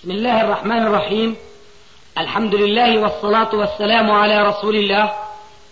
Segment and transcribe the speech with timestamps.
[0.00, 1.36] بسم الله الرحمن الرحيم.
[2.18, 5.12] الحمد لله والصلاة والسلام على رسول الله.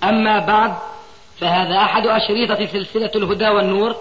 [0.04, 0.74] أما بعد
[1.40, 3.96] فهذا أحد أشريطة سلسلة الهدى والنور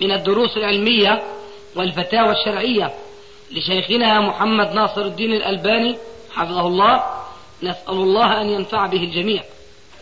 [0.00, 1.22] من الدروس العلمية
[1.76, 2.94] والفتاوى الشرعية
[3.52, 5.98] لشيخنا محمد ناصر الدين الألباني
[6.34, 7.02] حفظه الله.
[7.62, 9.42] نسأل الله أن ينفع به الجميع.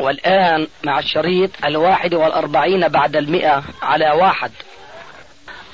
[0.01, 4.51] والآن مع الشريط الواحد والأربعين بعد المئة على واحد.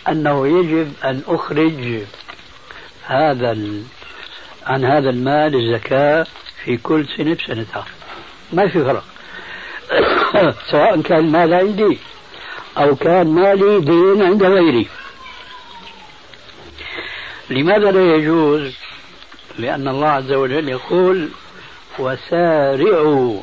[0.09, 2.03] أنه يجب أن أخرج
[3.12, 3.82] هذا ال...
[4.66, 6.27] عن هذا المال الزكاة
[6.64, 7.84] في كل سنة بسنتها.
[8.52, 9.04] ما في فرق.
[10.70, 11.98] سواء كان مال عندي
[12.78, 14.87] أو كان مالي دين عند غيري.
[17.51, 18.73] لماذا لا يجوز؟
[19.59, 21.29] لأن الله عز وجل يقول
[21.98, 23.40] وسارعوا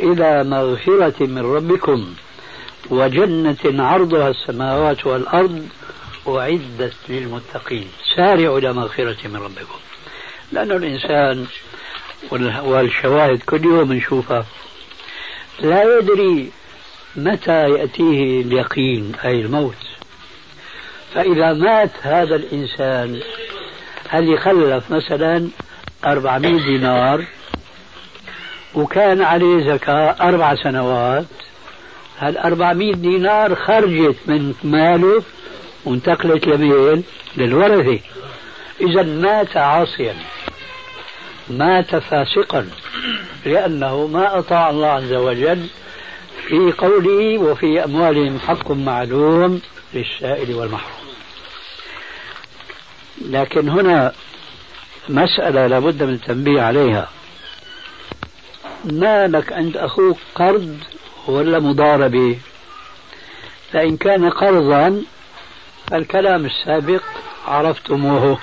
[0.00, 2.14] إلى مغفرة من ربكم
[2.90, 5.68] وجنة عرضها السماوات والأرض
[6.28, 7.88] أعدت للمتقين.
[8.16, 9.78] سارعوا إلى مغفرة من ربكم.
[10.52, 11.46] لأن الإنسان
[12.64, 14.46] والشواهد كل يوم نشوفها.
[15.60, 16.50] لا يدري
[17.16, 19.76] متى يأتيه اليقين أي الموت.
[21.14, 23.20] فإذا مات هذا الإنسان
[24.08, 25.48] هل يخلف مثلا
[26.04, 27.24] 400 دينار؟
[28.74, 31.24] وكان عليه زكاة أربع سنوات
[32.18, 35.22] هال 400 دينار خرجت من ماله؟
[35.84, 37.04] وانتقلت لمين؟
[37.36, 38.00] للورثة
[38.80, 40.16] إذا مات عاصيا.
[41.50, 42.68] مات فاسقا.
[43.46, 45.66] لأنه ما أطاع الله عز وجل.
[46.48, 49.60] في قوله وفي أموالهم حق معلوم
[49.94, 51.12] للسائل والمحروم.
[53.28, 54.12] لكن هنا
[55.08, 57.08] مسألة لابد من التنبيه عليها.
[58.84, 60.78] ما لك عند أخوك قرض
[61.26, 62.38] ولا مضاربة
[63.72, 65.02] فإن كان قرضا
[65.92, 67.02] فالكلام السابق
[67.46, 68.38] عرفتموه.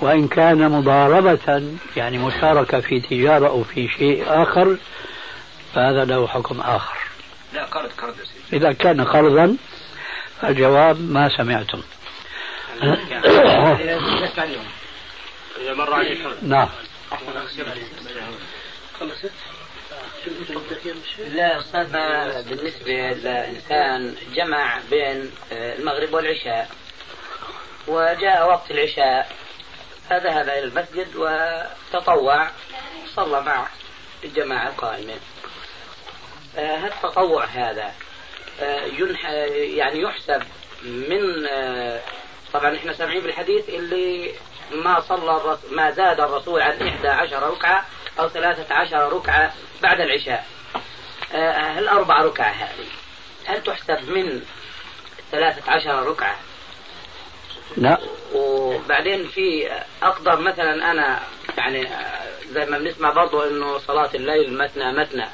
[0.00, 4.76] وإن كان مضاربة يعني مشاركة في تجارة أو في شيء آخر
[5.74, 6.96] فهذا له حكم آخر.
[7.54, 8.14] لا قرض قرض.
[8.52, 9.56] إذا كان قرضا
[10.40, 11.82] فالجواب ما سمعتم.
[16.42, 16.68] نعم.
[21.18, 26.70] لا أستاذنا بالنسبة للإنسان جمع بين المغرب والعشاء
[27.86, 29.28] وجاء وقت العشاء
[30.10, 32.48] فذهب إلى المسجد وتطوع
[33.06, 33.66] صلى مع
[34.24, 35.18] الجماعة القائمين
[36.56, 37.92] هل التطوع هذا
[39.52, 40.42] يعني يحسب
[40.82, 41.46] من
[42.52, 44.32] طبعا إحنا سامعين بالحديث اللي
[44.72, 47.86] ما صلى ما زاد الرسول عن 11 ركعة
[48.18, 49.52] أو 13 ركعة
[49.82, 50.46] بعد العشاء.
[51.34, 52.86] هل أربع ركعة هذه.
[53.44, 54.42] هل تحسب من
[55.32, 56.36] 13 ركعة؟
[57.76, 57.98] لا.
[58.34, 59.70] وبعدين في
[60.02, 61.20] أقدر مثلا أنا
[61.58, 61.88] يعني
[62.52, 65.26] زي ما بنسمع برضه إنه صلاة الليل مثنى مثنى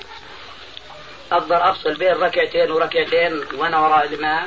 [1.32, 4.46] أقدر أفصل بين ركعتين وركعتين وأنا وراء الإمام؟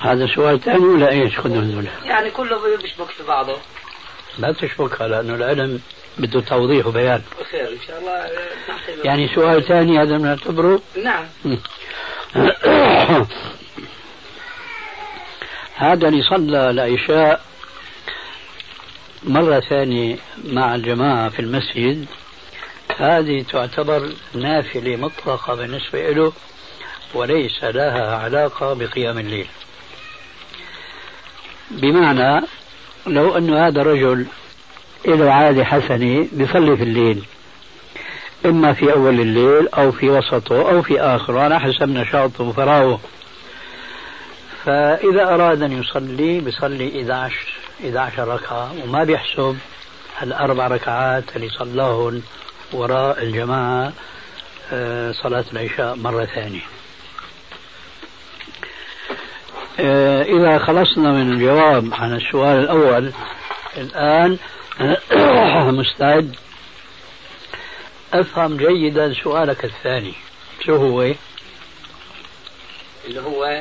[0.00, 3.56] هذا سؤال ثاني ولا إيش؟ خذوا يعني كله بيشبك في بعضه.
[4.38, 5.80] لا تشبكها لأنه العلم
[6.18, 7.22] بده توضيح وبيان.
[7.50, 8.30] خير إن شاء الله
[9.04, 11.26] يعني سؤال ثاني هذا بنعتبره؟ نعم.
[15.76, 17.40] هذا اللي صلى العشاء
[19.22, 22.06] مرة ثانية مع الجماعة في المسجد.
[22.96, 26.32] هذه تعتبر نافلة مطلقة بالنسبة له
[27.14, 29.46] وليس لها علاقة بقيام الليل.
[31.70, 32.46] بمعنى
[33.06, 34.26] لو أن هذا الرجل
[35.06, 37.24] له عادة حسنة بيصلي في الليل.
[38.46, 43.00] إما في أول الليل أو في وسطه أو في آخره على حسب نشاطه وفراغه
[44.64, 47.36] فإذا أراد أن يصلي بيصلي 11
[47.84, 49.58] 11 ركعة وما بيحسب
[50.22, 52.22] الأربع ركعات اللي صلاهن
[52.72, 53.92] وراء الجماعة
[54.72, 56.62] آه، صلاة العشاء مرة ثانية.
[59.80, 63.12] آه، إذا خلصنا من الجواب عن السؤال الأول
[63.76, 64.38] الآن
[65.80, 66.36] مستعد.
[68.12, 70.14] أفهم جيدا سؤالك الثاني.
[70.66, 71.02] شو هو؟
[73.04, 73.60] اللي هو؟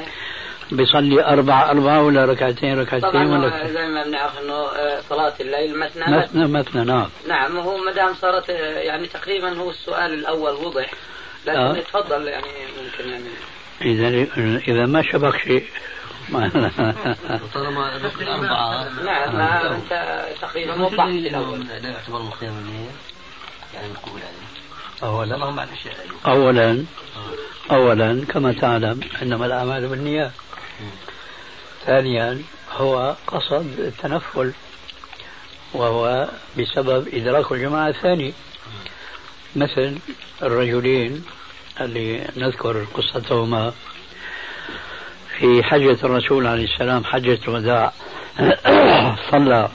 [0.72, 5.80] بيصلي أربعة أربعة ولا ركعتين ركعتين طبعا ولا زي ما بنعرف إنه آه، صلاة الليل
[5.80, 6.18] مثنى.
[6.18, 7.10] مثنى مثنى نعم.
[7.28, 10.92] نعم هو ما دام صارت آه، يعني تقريبا هو السؤال الأول وضح.
[11.46, 11.78] لكن آه.
[11.78, 12.48] يتفضل يعني
[12.84, 13.30] ممكن يعني.
[13.82, 14.28] إذا
[14.68, 15.66] إذا ما شبك شيء.
[17.54, 22.90] طالما الأربعة نعم ما انت تقريبا وضحت الأول لا يعتبر من قيام الليل
[23.74, 24.22] يعني نقول
[25.04, 25.38] أولا
[26.28, 26.86] أولا
[27.72, 30.32] أولا كما تعلم إنما الأعمال بالنيات.
[31.86, 34.54] ثانيا هو قصد التنفل
[35.74, 38.34] وهو بسبب إدراك الجماعة الثاني.
[39.56, 39.98] مثل
[40.42, 41.26] الرجلين
[41.82, 43.74] اللي نذكر قصتهما.
[45.44, 47.94] في حجة الرسول عليه السلام حجة الوداع.
[49.32, 49.70] صلى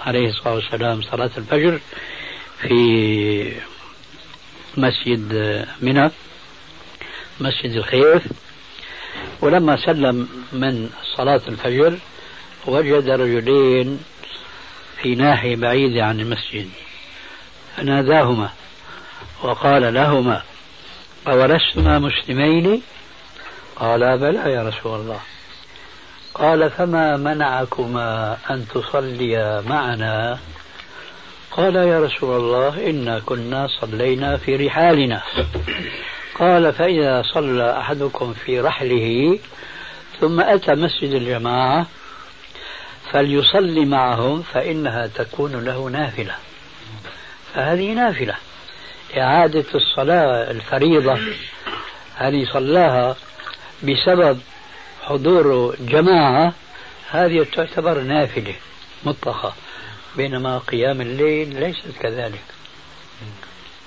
[0.00, 1.80] عليه الصلاة والسلام صلاة الفجر
[2.60, 3.52] في
[4.76, 5.32] مسجد
[5.80, 6.10] منى
[7.40, 8.22] مسجد الخيف
[9.40, 11.98] ولما سلم من صلاة الفجر
[12.66, 14.00] وجد رجلين
[15.02, 16.70] في ناحية بعيدة عن المسجد.
[17.76, 18.50] فناداهما
[19.42, 20.42] وقال لهما
[21.28, 22.82] أولستما مسلمين؟
[23.76, 25.20] قالا بلى يا رسول الله.
[26.34, 30.38] قال فما منعكما أن تصليا معنا؟
[31.50, 35.22] قال يا رسول الله إنا كنا صلينا في رحالنا.
[36.38, 39.38] قال فإذا صلى أحدكم في رحله
[40.20, 41.86] ثم أتى مسجد الجماعة
[43.12, 46.34] فليصلي معهم فإنها تكون له نافلة.
[47.54, 48.34] فهذه نافلة.
[49.18, 51.18] إعادة الصلاة الفريضة.
[52.16, 53.16] هذه صلاها
[53.82, 54.40] بسبب
[55.02, 56.54] حضور جماعة
[57.10, 58.54] هذه تعتبر نافلة
[59.04, 59.54] مطلقة
[60.16, 62.44] بينما قيام الليل ليست كذلك.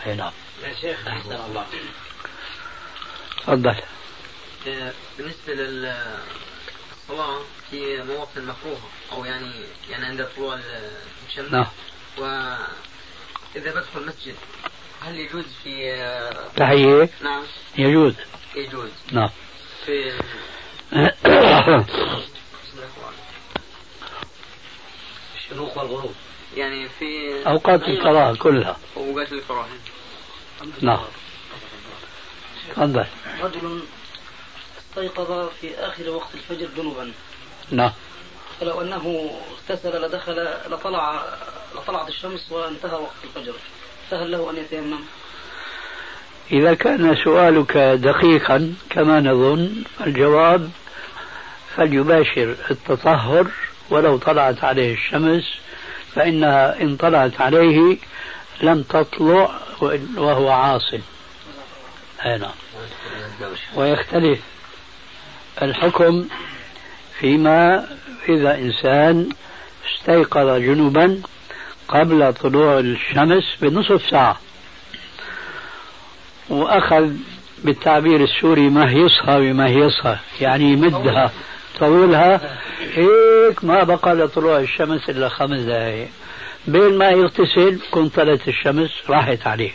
[0.06, 0.32] أي نعم.
[0.64, 1.66] يا شيخ أحسن الله.
[3.38, 3.76] تفضل.
[5.18, 7.40] بالنسبة للصلاة
[7.72, 9.52] في مواطن مكروهة أو يعني
[9.90, 10.60] يعني عند طلوع
[11.30, 11.68] الشمس نعم.
[12.18, 12.60] وإذا
[13.56, 14.36] بدخل المسجد
[15.02, 15.94] هل يجوز في
[16.56, 17.44] تحية؟ نعم.
[17.78, 18.14] يجوز.
[18.56, 18.90] يجوز.
[19.12, 19.30] نعم.
[19.90, 20.14] في
[25.38, 26.16] الشروق والغروب
[26.58, 28.78] يعني في أوقات الكراهة كلها.
[28.98, 29.68] أوقات الكراهة
[30.82, 31.00] نعم.
[32.72, 33.06] تفضل.
[33.42, 33.84] رجل
[34.80, 37.12] استيقظ في آخر وقت الفجر جنوبا.
[37.72, 37.92] نعم.
[38.60, 41.26] فلو أنه اغتسل لدخل لطلع
[41.76, 43.54] لطلعت الشمس وانتهى وقت الفجر.
[44.12, 45.00] فهل له أن يتيمم؟
[46.52, 50.70] إذا كان سؤالك دقيقا كما نظن الجواب
[51.76, 53.48] فليباشر التطهر
[53.90, 55.44] ولو طلعت عليه الشمس
[56.16, 57.98] فإنها إن طلعت عليه
[58.62, 59.52] لم تطلع
[60.18, 61.00] وهو عاصم.
[62.26, 62.52] أي نعم.
[63.76, 64.40] ويختلف
[65.62, 66.28] الحكم
[67.20, 67.88] فيما
[68.30, 69.30] إذا إنسان
[69.90, 71.22] استيقظ جنوبا
[71.88, 74.40] قبل طلوع الشمس بنصف ساعة.
[76.50, 77.10] وأخذ
[77.64, 81.32] بالتعبير السوري مهيصها بمهيصها يعني يمدها.
[81.80, 82.58] طولها
[82.94, 86.08] هيك ما بقى لطلوع الشمس إلا خمس دقائق
[86.68, 89.72] بين ما يغتسل كن طلعت الشمس راحت عليه.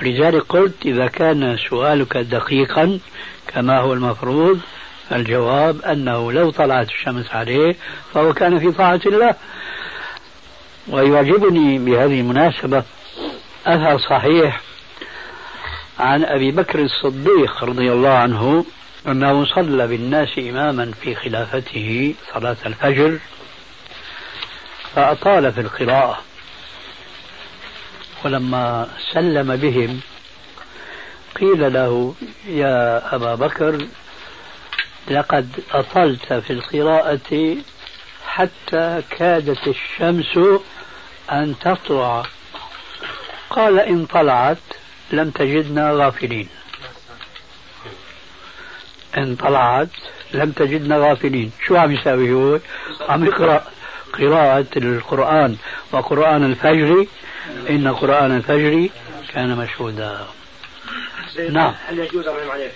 [0.00, 2.98] ولذلك قلت إذا كان سؤالك دقيقا
[3.46, 4.60] كما هو المفروض
[5.12, 7.76] الجواب أنه لو طلعت الشمس عليه
[8.14, 9.34] فهو كان في طاعة الله.
[10.88, 12.82] ويعجبني بهذه المناسبة.
[13.66, 14.60] أثر صحيح
[15.98, 18.64] عن أبي بكر الصديق رضي الله عنه
[19.06, 23.18] أنه صلى بالناس إماما في خلافته صلاة الفجر
[24.94, 26.18] فأطال في القراءة.
[28.24, 30.00] ولما سلم بهم
[31.40, 32.14] قيل له
[32.46, 33.86] يا أبا بكر
[35.10, 37.56] لقد أطلت في القراءة
[38.26, 40.60] حتى كادت الشمس
[41.32, 42.26] أن تطلع.
[43.50, 44.58] قال إن طلعت
[45.12, 46.48] لم تجدنا غافلين.
[49.16, 49.88] إن طلعت
[50.34, 51.52] لم تجدنا غافلين.
[51.66, 52.58] شو عم يساوي هو؟
[53.08, 53.64] عم يقرأ
[54.12, 55.56] قراءة القرآن
[55.92, 57.06] وقرآن الفجر.
[57.70, 58.88] إن قرآن الفجر
[59.34, 60.26] كان مشهودا.
[61.50, 61.74] نعم.
[61.86, 62.72] هل يجوز الله عليك؟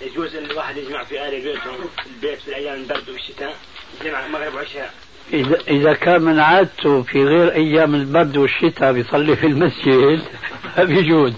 [0.00, 1.70] يجوز الواحد يجمع في آل بيته
[2.06, 3.56] البيت في الأيام البرد والشتاء
[4.00, 4.94] يجمع المغرب والعشاء
[5.32, 10.22] إذا إذا كان من عادته في غير أيام البرد والشتاء بيصلي في المسجد.
[10.76, 11.32] فبيجوز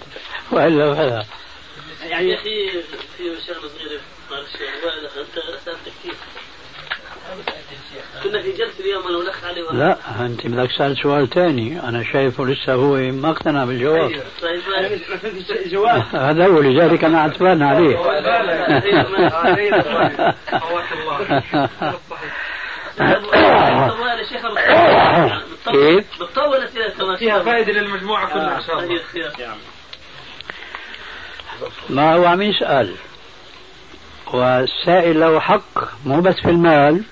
[0.52, 1.24] وإلا فلا.
[2.08, 2.70] يعني في
[3.16, 4.48] في شغله صغيره معلش
[5.18, 6.14] أنت سالت كثير
[8.22, 12.46] كنا في جلسة اليوم أنا والاخ علي لا أنت بدك تسأل سؤال ثاني أنا شايفه
[12.46, 14.10] لسه هو ما اقتنع بالجواب.
[14.42, 16.02] طيب أنا ما فهمت الجواب.
[16.28, 17.96] هذا هو لذلك أنا عتبان عليه.
[25.72, 29.00] كيف؟ بتطول أسئلة كمان فيها فائدة للمجموعة كلها إن شاء الله.
[31.90, 32.94] ما هو عم يسأل
[34.32, 37.02] والسائل له حق مو بس في المال.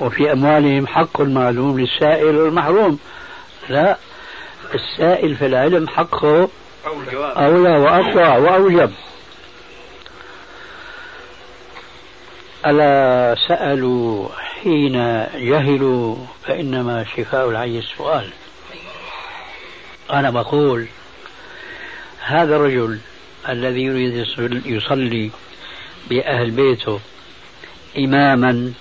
[0.00, 2.98] وفي أموالهم حق معلوم للسائل والمحروم
[3.68, 3.96] لا
[4.74, 6.48] السائل في العلم حقه
[7.36, 8.92] أولى وأقوى وأوجب.
[12.66, 14.92] ألا سألوا حين
[15.34, 16.16] جهلوا
[16.46, 18.30] فإنما شفاء العي السؤال
[20.10, 20.86] أنا بقول
[22.20, 22.98] هذا الرجل
[23.48, 24.26] الذي يريد
[24.66, 25.30] يصلي
[26.10, 27.00] بأهل بيته
[27.98, 28.72] إماما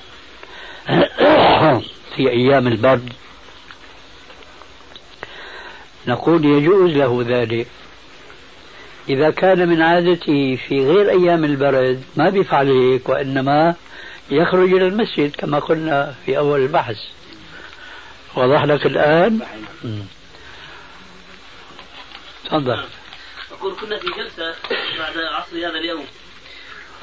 [2.16, 3.14] في أيام البرد
[6.08, 7.68] نقول يجوز له ذلك.
[9.10, 13.76] إذا كان من عادته في غير أيام البرد ما بيفعل هيك وإنما
[14.32, 16.98] يخرج إلى المسجد كما قلنا في أول البحث.
[18.36, 19.40] وضح لك الآن؟
[22.46, 22.84] تفضل.
[23.60, 24.56] أقول كنا في جلسة
[25.00, 26.06] بعد عصر هذا اليوم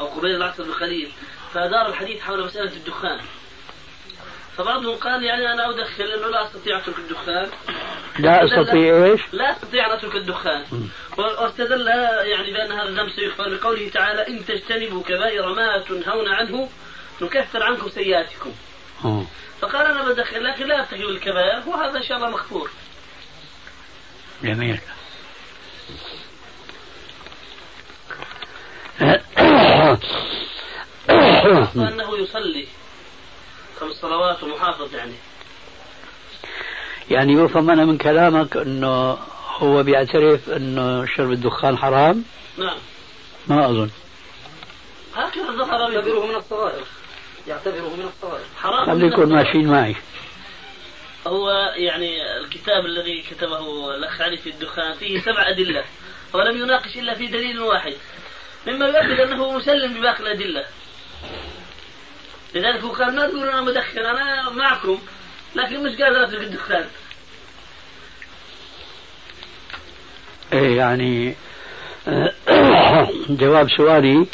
[0.00, 1.12] أو قبيل العصر بقليل
[1.54, 3.20] فدار الحديث حول مسألة الدخان.
[4.56, 7.50] فبعضهم قال يعني أنا أدخن لأنه لا أستطيع أترك الدخان.
[8.18, 10.88] لا أستطيع إيش؟ لا أستطيع أن أترك الدخان.
[11.18, 11.86] واستدل
[12.24, 16.68] يعني بأن هذا الذنب سيغفر لقوله تعالى إن تجتنبوا كبائر ما تنهون عنه
[17.20, 18.52] نكفر عنكم سيئاتكم.
[19.60, 22.70] فقال أنا بدخن لكن لا أتقي الكبائر وهذا إن شاء الله مغفور.
[24.42, 24.80] جميل.
[31.76, 32.66] أنه يصلي
[33.80, 35.14] خمس صلوات ومحافظ يعني
[37.10, 39.18] يعني يفهم أنا من كلامك أنه
[39.58, 42.24] هو بيعترف أنه شرب الدخان حرام؟
[42.58, 42.78] نعم.
[43.46, 43.90] ما أظن.
[45.14, 46.84] هكذا ظهر يعتبره من الصغائر.
[47.48, 48.44] يعتبره من الصغائر.
[48.56, 48.86] حرام.
[48.86, 49.96] خليكم ماشيين معي.
[51.26, 55.84] هو يعني الكتاب الذي كتبه الأخ علي في الدخان فيه سبع أدلة
[56.32, 57.94] ولم يناقش إلا في دليل واحد.
[58.66, 60.64] مما يؤكد أنه مسلم بباقي الأدلة.
[62.54, 64.98] لذلك هو قال ما تقول أنا مدخن أنا معكم
[65.54, 66.86] لكن مش قادر أترك الدخان.
[70.52, 71.36] إيه يعني
[73.40, 74.26] جواب سؤالي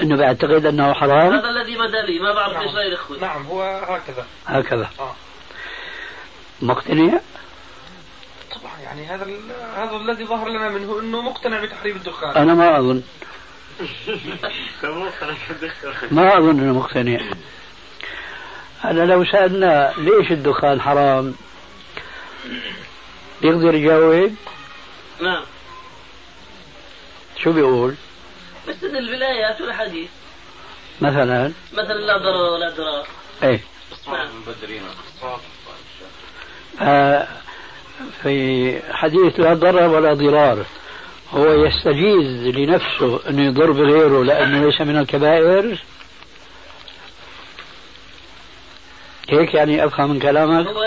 [0.00, 3.62] إنه بيعتقد أنه حرام؟ هذا الذي بدا لي؟ ما بعرف إيش غير أخوي نعم هو
[3.62, 4.26] هكذا.
[4.46, 4.90] هكذا.
[4.98, 5.14] آه.
[6.62, 7.20] مقتنع؟
[8.90, 9.40] يعني هذا ال-
[9.76, 12.36] هذا الذي ظهر لنا منه إنه مقتنع بتحريم الدخان.
[12.36, 13.02] أنا ما أظن.
[16.10, 17.20] ما أظن إنه مقتنع.
[18.80, 21.34] هلا لو سألنا ليش الدخان حرام
[23.42, 24.34] يقدر يجاوب؟
[25.22, 25.42] نعم.
[27.44, 27.94] شو بيقول؟
[28.68, 30.10] بستدل بالآيات والأحاديث
[31.00, 33.06] مثلا؟ مثلا لا ضرر ولا ضرار.
[33.42, 33.60] إيه.
[34.08, 34.28] نعم.
[36.80, 37.28] آه،
[38.22, 40.64] في حديث لا ضرر ولا ضرار.
[41.32, 45.78] هو يستجيز لنفسه انه يضر بغيره لأنه ليس من الكبائر.
[49.30, 50.82] هيك يعني افهم من كلامك؟ هو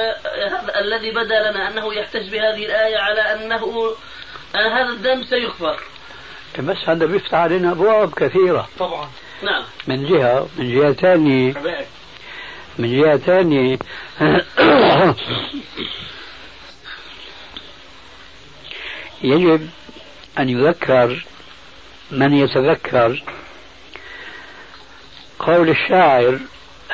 [0.51, 3.91] هذا الذي بدا لنا أنه يحتج بهذه الآية على أنه
[4.55, 5.79] أن هذا الذنب سيغفر.
[6.59, 8.67] بس هذا بيفتح علينا أبواب كثيرة.
[8.79, 9.09] طبعا.
[9.43, 9.63] نعم.
[9.87, 11.53] من جهة من جهة ثانية.
[12.79, 13.77] من جهة ثانية.
[19.23, 19.69] يجب
[20.39, 21.25] أن يذكر
[22.11, 23.23] من يتذكر
[25.39, 26.39] قول الشاعر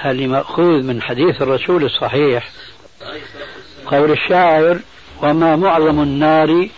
[0.05, 2.49] اللي مأخوذ من حديث الرسول الصحيح.
[3.85, 4.79] قول الشاعر
[5.21, 6.69] وما معظم النار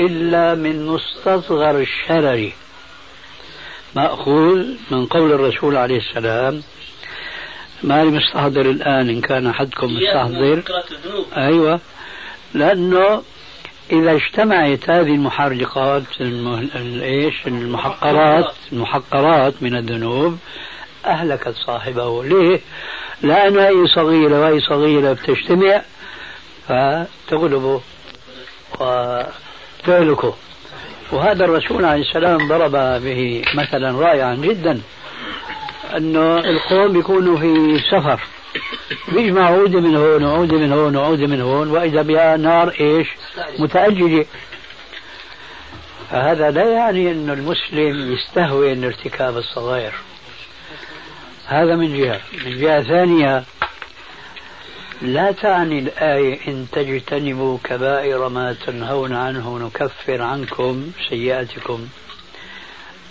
[0.00, 2.52] إلا من مستصغر الشرر.
[3.96, 6.62] مأخوذ من قول الرسول عليه السلام
[7.82, 10.62] ما لي مستحضر الآن إن كان أحدكم مستحضر.
[11.36, 11.80] أيوة.
[12.54, 13.22] لأنه
[13.92, 20.38] إذا اجتمعت هذه المحرقات الم- الإيش المحقرات المحقرات من الذنوب
[21.06, 22.24] أهلكت صاحبه.
[22.24, 22.60] ليه؟
[23.22, 25.82] لأنه أي صغيرة وأي صغيرة بتجتمع
[26.68, 27.80] فتغلبه
[28.80, 30.34] وتهلكه
[31.12, 34.80] وهذا الرسول عليه السلام ضرب به مثلا رائعا جدا
[35.96, 38.20] أنه القوم بيكونوا في سفر.
[39.12, 41.70] بيجمع عودة من هون وعودة من هون وعودة من هون.
[41.70, 43.08] وإذا بها نار إيش؟
[43.58, 44.26] متأججة.
[46.10, 49.92] فهذا لا يعني أن المسلم يستهون ارتكاب الصغائر.
[51.46, 52.20] هذا من جهة.
[52.46, 53.44] من جهة ثانية
[55.02, 61.88] لا تعني الآية إن تجتنبوا كبائر ما تنهون عنه نكفر عنكم سيئاتكم.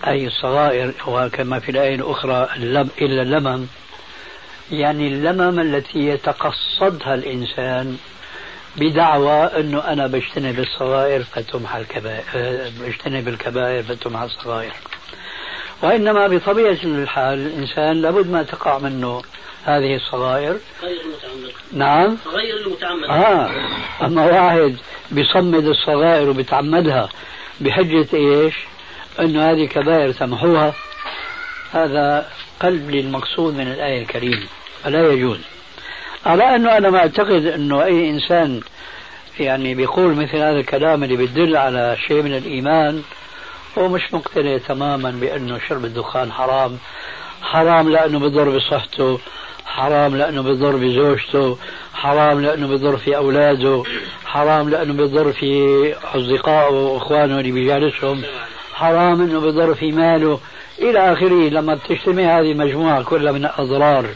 [0.08, 2.50] أي الصغائر وكما في الآية الأخرى
[3.02, 3.68] إلا اللمم
[4.72, 7.98] يعني اللمم التي يتقصدها الإنسان
[8.76, 12.24] بدعوى أنه أنا بجتنب الصغائر فتمحى الكبائر
[12.82, 14.74] بجتنب الكبائر فتمحى الصغائر.
[15.82, 19.22] وإنما بطبيعة الحال الإنسان لابد ما تقع منه
[19.66, 20.58] هذه الصغائر.
[20.84, 21.52] غير المتعمد.
[21.74, 22.18] نعم.
[22.28, 23.10] غير المتعمد.
[23.10, 23.50] آه.
[24.02, 24.76] أما واحد
[25.12, 27.10] بيصمد الصغائر وبيتعمدها
[27.62, 28.56] بحجة إيش؟
[29.20, 30.74] أنه هذه كبائر تمحوها.
[31.72, 32.30] هذا
[32.60, 34.44] قلب للمقصود من الآية الكريمة
[34.84, 35.40] فلا يجوز.
[36.26, 38.62] على أنه أنا ما أعتقد أنه أي إنسان
[39.40, 43.02] يعني بيقول مثل هذا الكلام اللي بيدل على شيء من الإيمان
[43.78, 46.78] هو مش مقتنع تماما بأنه شرب الدخان حرام
[47.42, 49.20] حرام لأنه بضر بصحته
[49.66, 51.58] حرام لأنه بضر بزوجته
[51.94, 53.84] حرام لأنه بضر في أولاده
[54.26, 58.22] حرام لأنه بضر في أصدقائه وإخوانه اللي بيجالسهم
[58.74, 60.40] حرام أنه بضر في ماله.
[60.80, 64.10] إلى آخره لما بتجتمع هذه المجموعة كلها من الأضرار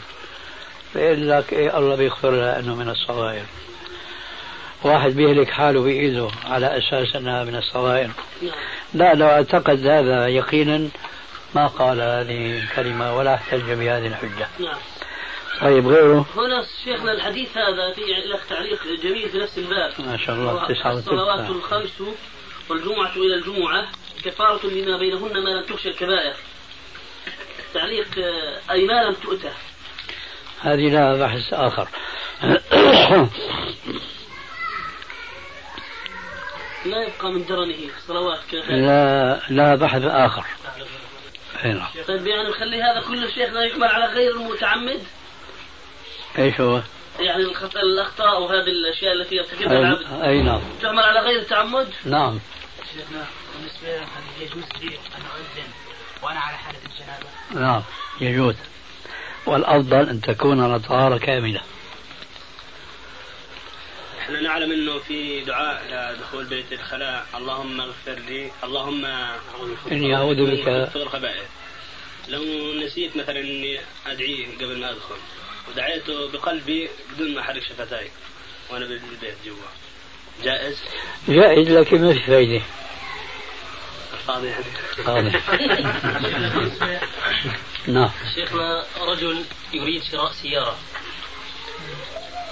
[0.94, 3.44] بيقول لك إيه الله بيغفر لها أنه من الصغائر.
[4.82, 8.10] واحد بيهلك حاله بإيده على أساس أنها من الصغائر.
[8.94, 10.88] لا لو اعتقد هذا يقينا
[11.54, 14.48] ما قال هذه الكلمة ولا احتج بهذه الحجة.
[14.58, 14.78] نعم.
[15.60, 19.92] طيب غيره؟ هنا شيخنا الحديث هذا في لك تعليق جميل في نفس الباب.
[19.98, 22.02] ما شاء الله الصلوات الخمس
[22.70, 23.88] والجمعة إلى الجمعة.
[24.24, 26.34] كفارة لما بينهن ما لم تخشى الكبائر.
[27.74, 29.52] تعليق آه، أي ما لم تؤتى
[30.60, 31.88] هذه لها بحث آخر.
[36.84, 37.76] لا يبقى من درنه.
[38.50, 40.44] كذا لا لا بحث آخر.
[41.64, 45.02] أي نعم طيب يعني نخلي هذا كله شيخنا يحمل على غير المتعمد؟
[46.38, 46.82] إيش هو؟
[47.20, 47.42] يعني
[47.76, 50.22] الأخطاء وهذه الأشياء التي يرتكبها العبد.
[50.22, 52.40] أي نعم تعمل على غير التعمد؟ نعم.
[52.84, 55.68] شيخنا بالنسبة هل يجوز لي أن أؤذن
[56.22, 57.28] وأنا على حالة الجنابة؟
[57.66, 57.82] نعم
[58.20, 58.54] يجوز.
[59.46, 61.62] والأفضل أن تكون على طهارة كاملة.
[64.18, 65.84] إحنا نعلم إنه في دعاء
[66.14, 67.26] لدخول بيت الخلاء.
[67.34, 68.50] اللهم اغفر لي.
[68.64, 69.04] اللهم
[69.92, 70.68] إني أعوذ بك.
[70.68, 71.48] اغفر خبائث
[72.28, 72.42] لو
[72.84, 75.16] نسيت مثلا إني ادعيه قبل ما أدخل
[75.68, 78.10] ودعيته بقلبي بدون ما أحرك شفتاي
[78.70, 79.89] وأنا بالبيت جوا.
[80.44, 80.78] جائز؟
[81.28, 82.62] جائز لكن ما في فايدة.
[84.26, 84.52] فاضي
[87.86, 88.10] نعم.
[88.34, 90.76] شيخنا رجل يريد شراء سيارة.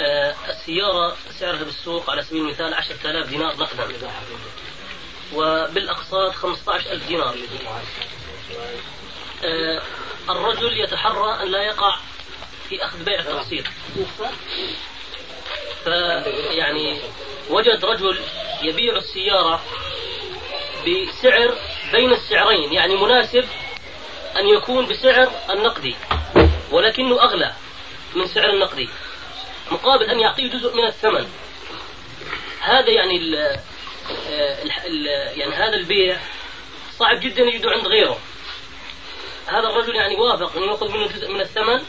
[0.00, 3.88] آه السيارة سعرها بالسوق على سبيل المثال 10000 دينار نقدا.
[5.35, 7.37] وبالأقساط 15000 دينار.
[9.44, 9.83] آه
[10.31, 11.98] الرجل يتحرى أن لا يقع
[12.68, 13.64] في أخذ بيع التقسيط.
[15.85, 17.00] فيعني
[17.50, 18.18] وجد رجل
[18.62, 19.62] يبيع السيارة
[20.81, 21.54] بسعر
[21.92, 23.44] بين السعرين يعني مناسب
[24.37, 25.96] أن يكون بسعر النقدي
[26.70, 27.52] ولكنه أغلى
[28.14, 28.88] من سعر النقدي
[29.70, 31.28] مقابل أن يعطيه جزء من الثمن.
[32.61, 33.35] هذا يعني ال
[34.87, 35.07] ال
[35.38, 36.20] يعني هذا البيع
[36.98, 38.18] صعب جدا يجده عند غيره.
[39.46, 41.83] هذا الرجل يعني وافق أن يأخذ منه جزء من الثمن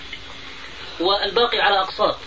[0.99, 2.17] والباقي على أقساط.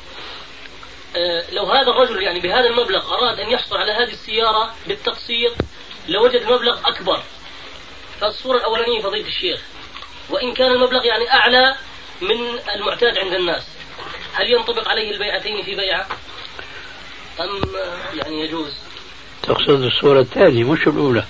[1.53, 5.53] لو هذا الرجل يعني بهذا المبلغ أراد أن يحصل على هذه السيارة بالتقسيط
[6.09, 7.23] لوجد مبلغ أكبر.
[8.21, 9.61] فالصورة الأولانية فضيلة الشيخ
[10.31, 11.77] وإن كان المبلغ يعني أعلى
[12.21, 13.63] من المعتاد عند الناس
[14.33, 16.07] هل ينطبق عليه البيعتين في بيعة؟
[17.41, 17.61] أم
[18.15, 18.73] يعني يجوز؟
[19.43, 21.25] تقصد الصورة الثانية مش الأولى.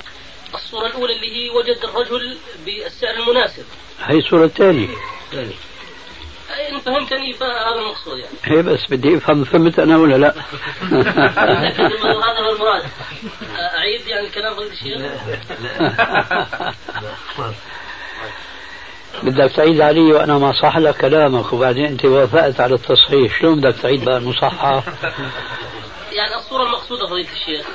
[0.54, 3.64] الصورة الأولى اللي هي وجد الرجل بالسعر المناسب.
[4.00, 4.88] هي الصورة الثانية.
[6.52, 8.34] إن فهمتني فهذا المقصود يعني.
[8.44, 10.34] هي بس بدي أفهم فهمت أنا ولا لا؟
[12.22, 12.82] هذا هو المراد.
[13.78, 15.02] أعيد يعني الكلام فضيلة الشيخ؟
[19.22, 23.40] بدك تعيد علي وأنا ما صح لك كلامك وبعدين أنت وافقت على التصحيح.
[23.40, 24.82] شلون بدك تعيد بقى المصحح
[26.12, 27.66] يعني الصورة المقصودة فضيلة الشيخ.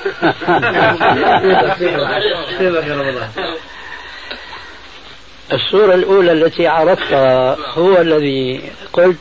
[5.54, 9.18] الصورة الأولى التي عرضتها هو الذي قلت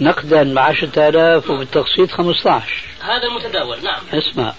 [0.00, 4.02] نقدا بعشرة آلاف وبالتقسيط 15 هذا المتداول نعم.
[4.12, 4.54] اسمع.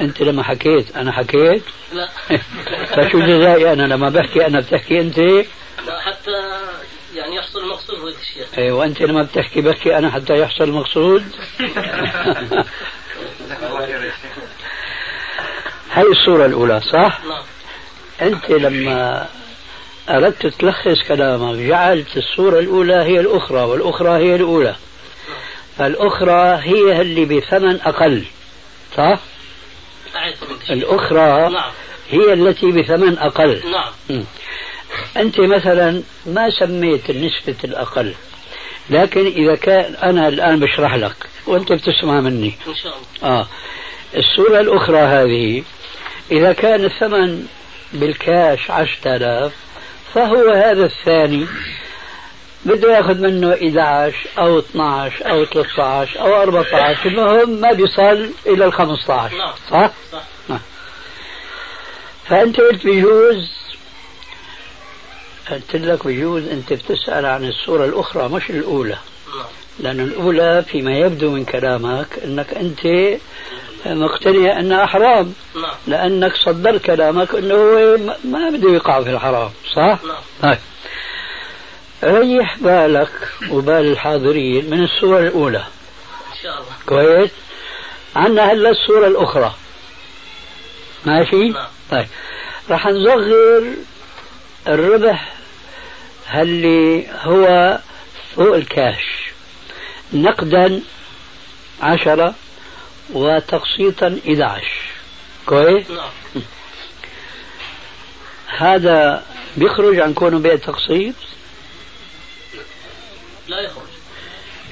[0.00, 2.08] أنت لما حكيت أنا حكيت؟ لا.
[2.96, 6.30] فشو جزائي أنا؟ لما بحكي أنا بتحكي أنت؟ لا، حتى
[7.14, 8.58] يعني يحصل المقصود فضيلة الشيخ.
[8.58, 11.24] إيه وأنت لما بتحكي بحكي أنا حتى يحصل المقصود.
[15.92, 17.42] هاي الصورة الأولى صح؟ نعم.
[18.22, 19.26] أنت لما
[20.08, 24.76] أردت تلخص كلامك جعلت الصورة الأولى هي الأخرى والأخرى هي الأولى.
[25.78, 28.24] فالأخرى هي اللي بثمن أقل
[28.96, 29.18] صح؟
[30.70, 31.72] الأخرى نعم.
[32.10, 33.60] هي التي بثمن أقل.
[33.70, 34.24] نعم.
[35.16, 38.14] أنت مثلا ما سميت النسبة الأقل
[38.90, 41.16] لكن إذا كان أنا الآن بشرح لك
[41.46, 42.54] وأنت بتسمع مني.
[42.68, 43.40] إن شاء الله.
[43.40, 43.48] آه.
[44.16, 45.62] الصورة الأخرى هذه
[46.32, 47.46] إذا كان الثمن
[47.92, 49.52] بالكاش عشرة آلاف
[50.16, 51.46] فهو هذا الثاني
[52.64, 58.72] بده ياخذ منه 11 أو 12 أو 13 أو 14 المهم ما بيصل إلى ال
[58.72, 59.52] 15 نعم.
[59.70, 60.22] صح؟ صح.
[60.48, 60.60] نعم.
[62.28, 63.50] فأنت قلت بيجوز
[65.50, 68.98] قلت لك بجوز أنت بتسأل عن الصورة الأخرى مش الأولى
[69.78, 72.86] لأن الأولى فيما يبدو من كلامك أنك أنت
[73.94, 75.74] مقتنع أنها حرام نعم.
[75.86, 80.22] لأنك صدرت كلامك أنه هو ما بده يقع في الحرام صح؟ نعم.
[80.42, 80.58] طيب.
[82.04, 85.58] ريح بالك وبال الحاضرين من الصورة الأولى.
[85.58, 86.72] إن شاء الله.
[86.86, 87.30] كويس؟
[88.16, 89.54] عندنا هلا الصورة الأخرى.
[91.06, 91.66] ماشي؟ نعم.
[91.90, 92.06] طيب.
[92.70, 93.64] راح نصغر
[94.68, 95.34] الربح
[96.34, 97.78] اللي هو
[98.36, 99.32] فوق الكاش.
[100.12, 100.80] نقدا
[101.82, 102.34] عشرة.
[103.12, 104.66] وتقسيطا 11
[105.46, 106.10] كويس؟ نعم.
[108.58, 109.24] هذا
[109.56, 111.14] بيخرج عن كونه بيع تقسيط؟
[113.48, 113.86] لا يخرج.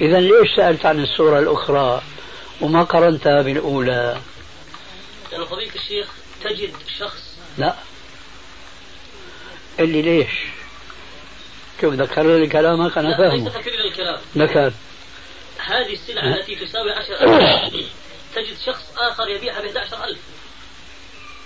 [0.01, 2.01] إذا ليش سألت عن الصورة الأخرى
[2.61, 4.17] وما قرنتها بالأولى؟
[5.31, 6.07] لأن فضيلة الشيخ
[6.43, 7.75] تجد شخص لا.
[9.79, 10.31] اللي ليش؟
[11.81, 13.43] شوف ذكر لي كلامك أنا لا فاهمه.
[13.43, 14.73] ليس تكرير الكلام ذكر
[15.57, 17.85] هذه السلعة التي تساوي 10000
[18.35, 20.17] تجد شخص آخر يبيعها ب 11000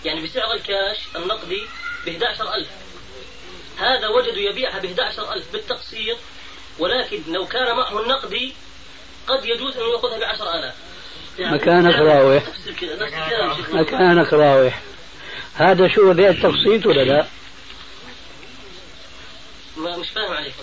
[0.05, 1.61] يعني بسعر الكاش النقدي
[2.05, 2.67] ب 11000
[3.77, 6.17] هذا وجد يبيعها ب 11000 بالتقسيط
[6.79, 8.53] ولكن لو كان معه النقدي
[9.27, 10.73] قد يجوز أن يأخذها ب 10000
[11.39, 13.69] يعني مكانك راوح نفس الكلام نفس الكلام شيخ.
[13.69, 14.81] مكانك راوح
[15.55, 17.27] هذا شو بيع التقسيط ولا لا؟
[19.77, 20.53] ما مش فاهم عليك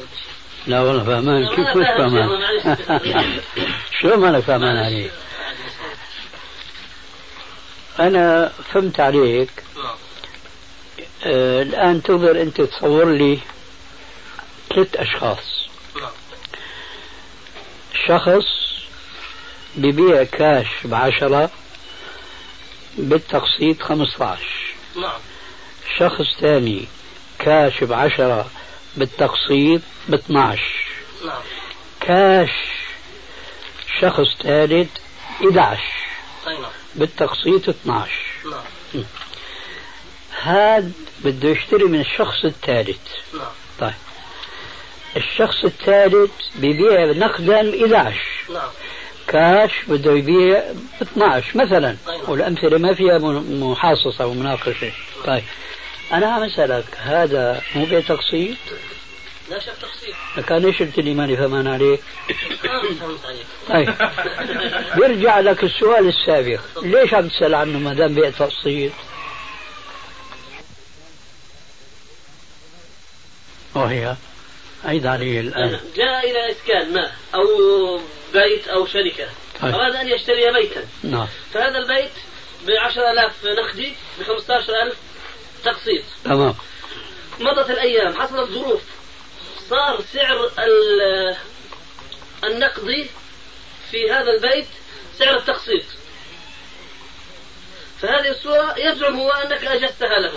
[0.66, 1.48] لا والله فهمان.
[1.48, 2.28] كيف مش فهمان.
[4.00, 5.12] شو مالك فهمان عليك
[8.00, 9.50] أنا فهمت عليك.
[11.26, 13.38] آه الآن تقدر أنت تصور لي
[14.74, 15.66] ثلاث أشخاص.
[18.08, 18.46] شخص
[19.76, 21.50] ببيع كاش بعشرة
[22.98, 24.40] بالتقسيط 15
[24.96, 25.20] نعم
[25.98, 26.86] شخص ثاني
[27.38, 28.50] كاش بعشرة
[28.96, 30.62] بالتقسيط ب 12
[31.26, 31.42] نعم
[32.00, 32.50] كاش
[34.00, 34.88] شخص ثالث
[35.40, 35.82] 11
[36.48, 38.10] أي نعم بالتقسيط 12
[38.50, 39.04] نعم.
[40.42, 40.92] هاد
[41.24, 42.98] بده يشتري من الشخص الثالث.
[43.34, 43.52] نعم.
[43.80, 43.94] طيب.
[45.16, 48.20] الشخص الثالث بيبيع نقدا ب 11
[48.52, 48.68] نعم.
[49.28, 50.62] كاش بده يبيع
[51.00, 51.96] ب 12 مثلا.
[52.08, 52.30] أيوة.
[52.30, 54.92] والأمثلة ما فيها محاصصة ومناقشة.
[55.24, 55.44] طيب.
[56.12, 58.56] أنا عم أسألك هذا مو بيع تقسيط؟
[59.50, 60.14] لا شك تقصير
[60.48, 62.00] كان ليش قلت لي ماني فهمان عليك؟
[62.64, 63.94] عليك طيب.
[64.96, 66.60] بيرجع لك السؤال السابق.
[66.82, 68.92] ليش عم تسال عنه ما دام بيع تقسيط؟
[73.74, 74.16] وهي
[74.84, 75.80] عيد علي الآن.
[75.96, 78.00] جاء إلى إسكان ما؟ أو
[78.32, 79.28] بيت أو شركة.
[79.62, 79.74] طيب.
[79.74, 80.84] أراد أن يشتري بيتا.
[81.02, 81.28] نعم.
[81.54, 82.12] فهذا البيت
[82.66, 84.96] بعشرة آلاف نقدي بخمسة عشر ألف
[85.64, 86.02] تقسيط.
[86.24, 86.54] تمام.
[87.40, 88.82] مضت الأيام حصلت ظروف.
[89.70, 91.36] صار سعر ال-
[92.44, 93.06] النقدي
[93.90, 94.66] في هذا البيت
[95.18, 95.82] سعر التقسيط.
[98.02, 100.32] فهذه الصورة يزعم هو أنك أجزتها له.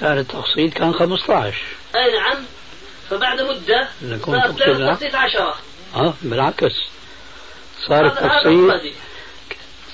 [0.00, 1.56] سعر التقسيط كان 15
[1.96, 2.44] أي نعم.
[3.10, 3.88] فبعد مدة
[4.26, 5.58] صار سعر؟ التقسيط عشرة.
[5.94, 6.72] آه بالعكس.
[7.88, 8.92] صار التقسيط.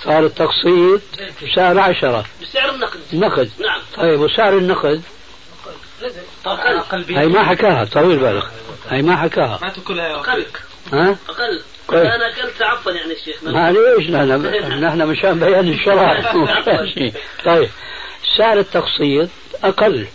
[0.04, 1.00] صار التقسيط
[1.56, 2.24] سعر عشرة.
[2.42, 3.00] بسعر النقد.
[3.12, 3.50] نقد.
[3.60, 3.80] نعم.
[3.96, 5.02] طيب وسعر النقد؟
[6.46, 7.04] أقل.
[7.16, 8.44] هي ما حكاها طويل بالك.
[8.90, 9.58] هي ما حكاها.
[9.62, 10.46] ما تاكلها يا أقل.
[10.92, 11.62] ها؟ أقل.
[11.86, 12.06] كويس.
[12.06, 16.32] أنا أكلت عفوا يعني الشيخ معليش نحن؟ نحن مشان بيان الشرع
[17.44, 17.68] طيب.
[18.38, 19.28] سعر التقسيط
[19.64, 20.06] أقل.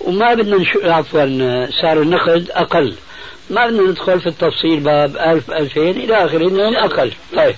[0.00, 2.94] وما بدنا عفوا سعر النقد أقل.
[3.50, 7.12] ما بدنا ندخل في التفصيل باب 1000 2000 إلى آخره انهم أقل.
[7.36, 7.56] طيب.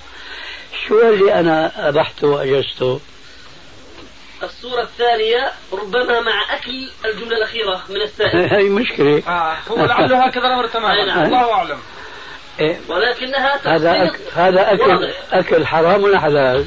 [0.88, 3.00] شو اللي أنا ابحته واجزته؟
[4.42, 9.22] الصورة الثانية ربما مع أكل الجملة الأخيرة من السائل هي مشكلة.
[9.28, 11.24] آه هو لعله هكذا الأمر أي تماما نعم.
[11.24, 11.78] الله أعلم.
[12.60, 14.20] إيه، ولكنها هذا أك...
[14.34, 15.14] هذا اكل واضح.
[15.32, 16.66] أكل حرام ولا حلال؟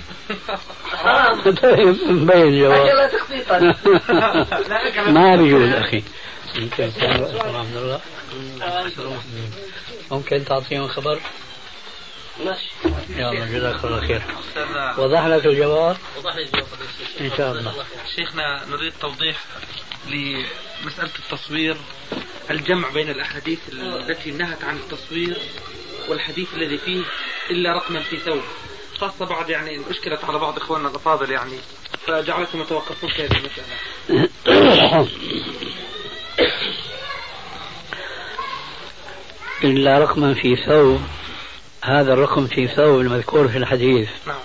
[0.91, 1.41] حرام.
[1.63, 3.75] طيب مبين جواب أكلها تقسيطا
[5.11, 6.03] ما بيجوز أخي.
[10.11, 11.19] ممكن تعطيهم خبر؟
[12.45, 12.69] ماشي.
[13.09, 14.21] يلا جزاك الله خير.
[14.97, 16.67] وضح لك الجواب؟ وضح لي الجواب.
[17.21, 17.73] إن شاء الله.
[18.15, 19.37] شيخنا نريد توضيح
[20.07, 21.77] لمسألة التصوير
[22.51, 25.37] الجمع بين الأحاديث التي نهت عن التصوير
[26.09, 27.03] والحديث الذي فيه
[27.49, 28.41] إلا رقما في ثوب.
[28.99, 31.57] خاصة بعض يعني أشكلت على بعض إخواننا الأفاضل يعني.
[32.07, 33.75] فجعلتهم يتوقفون في هذه المسألة.
[39.63, 41.01] إلا رقما في ثوب.
[41.81, 44.09] هذا الرقم في ثوب المذكور في الحديث.
[44.27, 44.35] نعم.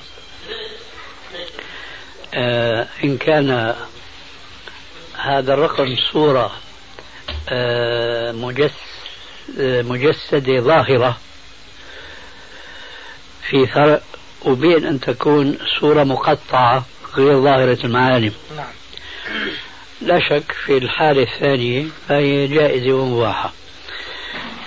[2.34, 3.74] آه إن كان
[5.18, 6.52] هذا الرقم صورة
[7.48, 8.30] آه،
[9.58, 11.18] آه، مجسدة ظاهرة
[13.48, 14.02] في فرق
[14.44, 16.84] وبين أن تكون صورة مقطعة
[17.16, 18.32] غير ظاهرة المعالم.
[18.56, 18.72] نعم.
[20.00, 23.52] لا شك في الحالة الثانية فهي جائزة ومباحة.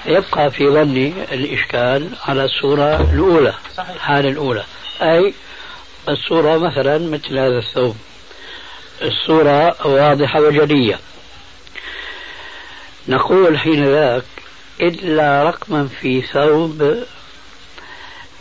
[0.07, 3.89] يبقى في ظني الإشكال على الصورة الأولى صحيح.
[3.95, 4.63] الحالة الأولى.
[5.01, 5.33] أي
[6.09, 7.95] الصورة مثلا مثل هذا الثوب.
[9.01, 10.99] الصورة واضحة وجلية
[13.07, 14.23] نقول حين ذاك
[14.81, 17.03] إلا رقما في ثوب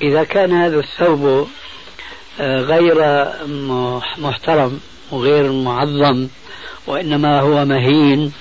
[0.03, 1.49] إذا كان هذا الثوب
[2.41, 2.95] آه، غير
[4.19, 6.29] محترم وغير معظم
[6.87, 8.33] وإنما هو مهين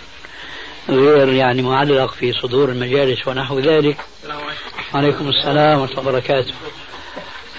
[0.90, 3.98] غير يعني معلق في صدور المجالس ونحو ذلك.
[4.94, 6.54] عليكم السلام ورحمة الله وبركاته.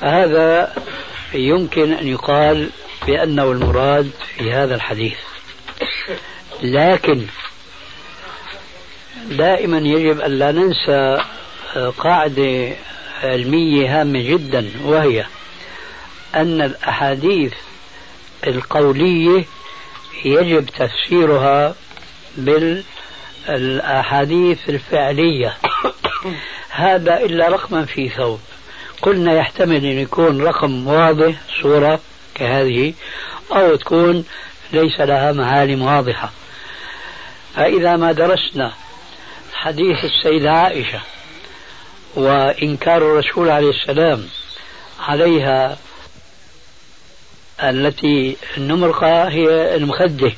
[0.00, 0.74] فهذا
[1.34, 2.70] يمكن أن يقال
[3.06, 5.18] بأنه المراد في هذا الحديث.
[6.62, 7.26] لكن
[9.30, 11.22] دائما يجب أن لا ننسى
[11.98, 12.72] قاعدة
[13.22, 15.26] علمية هامة جدا وهي
[16.34, 17.52] أن الأحاديث
[18.46, 19.44] القولية
[20.24, 21.74] يجب تفسيرها
[23.48, 25.56] بالأحاديث الفعلية.
[26.70, 28.40] هذا إلا رقما في ثوب.
[29.02, 32.00] قلنا يحتمل أن يكون رقم واضح صورة
[32.34, 32.94] كهذه
[33.52, 34.24] أو تكون
[34.72, 36.32] ليس لها معالم واضحة.
[37.54, 38.72] فإذا ما درسنا
[39.54, 41.00] حديث السيدة عائشة
[42.14, 44.24] وإنكار الرسول عليه السلام
[45.00, 45.78] عليها
[47.62, 50.32] التي النمرقة هي المخدة.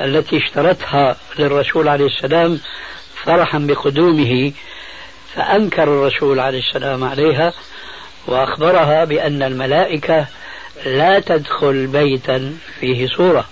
[0.00, 2.60] التي اشترتها للرسول عليه السلام
[3.24, 4.52] فرحا بقدومه
[5.34, 7.52] فأنكر الرسول عليه السلام عليها
[8.26, 10.26] وأخبرها بأن الملائكة
[10.86, 13.44] لا تدخل بيتا فيه صورة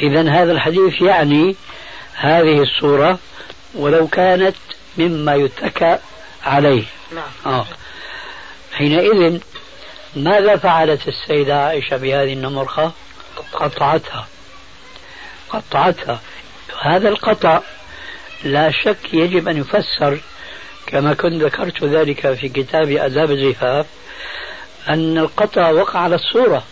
[0.00, 1.56] إذا هذا الحديث يعني
[2.14, 3.18] هذه الصورة
[3.74, 4.56] ولو كانت
[4.98, 5.98] مما يتكى
[6.44, 7.54] عليه نعم.
[7.54, 7.66] آه.
[8.72, 9.40] حينئذ
[10.16, 12.92] ماذا فعلت السيدة عائشة بهذه النمرخة
[13.52, 14.26] قطعتها
[15.50, 16.20] قطعتها.
[16.82, 17.60] هذا القطع
[18.44, 20.18] لا شك يجب أن يفسر
[20.86, 23.86] كما كنت ذكرت ذلك في كتاب آداب الزفاف
[24.88, 26.64] أن القطع وقع على الصورة.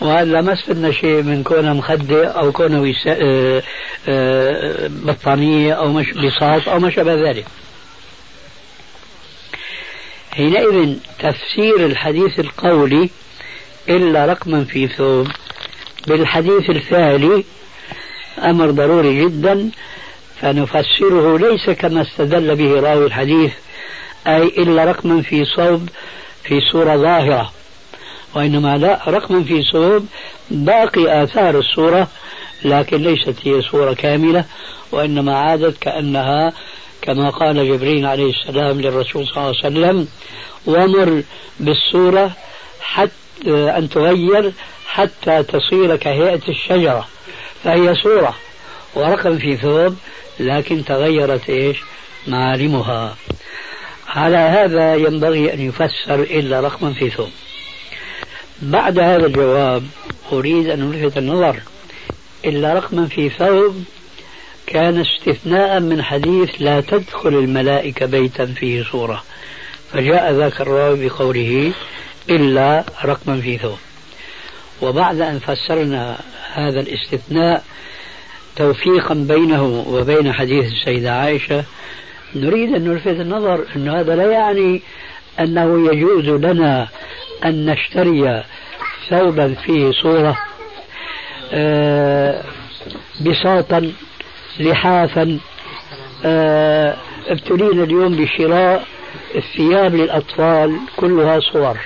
[0.00, 3.62] وهذا ما استفدنا شيء من كونه مخدة أو كونه آه،
[4.08, 7.46] آه، بطانية أو مش أو ما شابه ذلك.
[10.30, 13.10] حينئذ تفسير الحديث القولي
[13.88, 15.28] إلا رقما في ثوب.
[16.06, 17.44] بالحديث الفعلي
[18.38, 19.70] أمر ضروري جدا
[20.40, 23.52] فنفسره ليس كما استدل به راوي الحديث
[24.26, 25.88] أي إلا رقما في صوب
[26.44, 27.52] في صورة ظاهرة.
[28.34, 30.06] وإنما لا رقما في صوب
[30.50, 32.08] باقي آثار الصورة
[32.64, 34.44] لكن ليست هي صورة كاملة
[34.92, 36.52] وإنما عادت كأنها
[37.02, 40.08] كما قال جبريل عليه السلام للرسول صلى الله عليه وسلم
[40.66, 41.22] ومر
[41.60, 42.30] بالصورة
[42.80, 43.10] حتى
[43.48, 44.52] أن تغير
[44.86, 47.08] حتى تصير كهيئة الشجرة.
[47.66, 48.36] فهي صورة
[48.94, 49.96] ورقم في ثوب
[50.40, 51.76] لكن تغيرت إيش؟
[52.26, 53.16] معالمها.
[54.08, 57.30] على هذا ينبغي أن يفسر إلا رقما في ثوب.
[58.62, 59.82] بعد هذا الجواب
[60.32, 61.60] أريد أن ألفت النظر
[62.44, 63.84] إلا رقما في ثوب
[64.66, 69.22] كان استثناء من حديث لا تدخل الملائكة بيتا فيه صورة.
[69.92, 71.72] فجاء ذاك الراوي بقوله
[72.30, 73.78] إلا رقما في ثوب.
[74.82, 76.16] وبعد أن فسرنا
[76.54, 77.64] هذا الاستثناء
[78.56, 81.64] توفيقا بينه وبين حديث السيدة عائشة
[82.34, 84.82] نريد أن نلفت النظر أن هذا لا يعني
[85.40, 86.88] أنه يجوز لنا
[87.44, 88.44] أن نشتري
[89.10, 90.38] ثوبا فيه صورة
[91.52, 92.42] آه،
[93.20, 93.92] بساطا
[94.60, 95.38] لحافا
[96.24, 98.84] آه، ابتلينا اليوم بشراء
[99.34, 101.78] الثياب للأطفال كلها صور.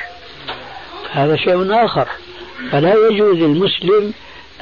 [1.12, 2.08] هذا شيء آخر.
[2.70, 4.12] فلا يجوز للمسلم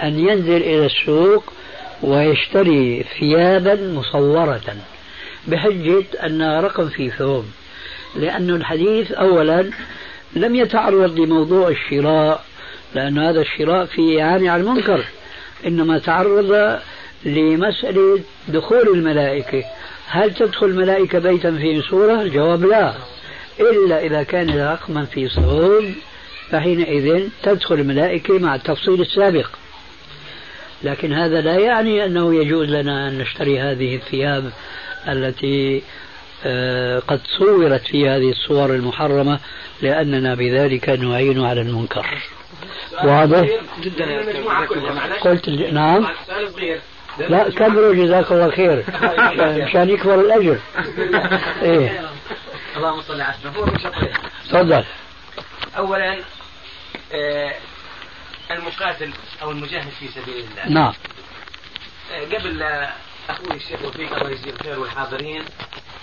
[0.03, 1.53] أن ينزل إلى السوق
[2.03, 4.77] ويشتري ثيابا مصورة
[5.49, 7.45] بحجة أنها رقم في ثوب
[8.17, 9.71] لأن الحديث أولا
[10.37, 12.45] لم يتعرض لموضوع الشراء
[12.95, 15.05] لأن هذا الشراء فيه إعانة على المنكر
[15.67, 16.79] إنما تعرض
[17.25, 19.65] لمسألة دخول الملائكة.
[20.09, 22.95] هل تدخل الملائكة بيتا فيه صورة؟ الجواب لا
[23.61, 25.85] إلا إذا كان رقما في صوب.
[26.51, 29.49] فحينئذ تدخل الملائكة مع التفصيل السابق.
[30.83, 34.53] لكن هذا لا يعني أنه يجوز لنا أن نشتري هذه الثياب
[35.09, 35.83] التي
[36.45, 39.39] آه، قد صورت في هذه الصور المحرمة
[39.83, 42.07] لأننا بذلك نعين على المنكر.
[43.05, 43.49] واضح؟
[43.83, 44.05] جدا
[45.21, 46.07] قلت نعم.
[47.19, 48.85] لا كبروا جزاك الله خير.
[49.67, 50.59] مشان يكبر الأجر.
[51.63, 52.01] إيه.
[52.77, 53.35] اللهم صل على
[54.51, 54.85] تفضل.
[55.77, 56.19] اولا آه،
[58.51, 60.92] المقاتل أو المجاهد في سبيل الله نعم
[62.12, 62.62] آه، قبل
[63.29, 65.44] أخوي الشيخ وفيق الله يجزيه الخير والحاضرين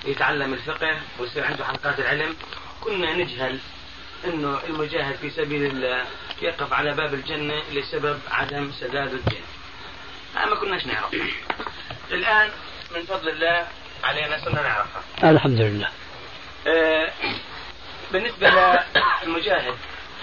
[0.06, 2.36] يتعلم الفقه ويصير عنده حلقات العلم
[2.82, 3.60] كنا نجهل
[4.26, 6.06] إنه المجاهد في سبيل الله
[6.42, 9.42] يقف على باب الجنة لسبب عدم سداد الدين.
[10.38, 11.14] آه، ما كناش نعرف.
[12.12, 12.50] الآن
[12.96, 13.68] من فضل الله
[14.04, 15.32] علينا صرنا نعرفها.
[15.32, 15.90] الحمد لله
[16.68, 17.12] آه،
[18.12, 18.50] بالنسبة
[19.24, 19.76] للمجاهد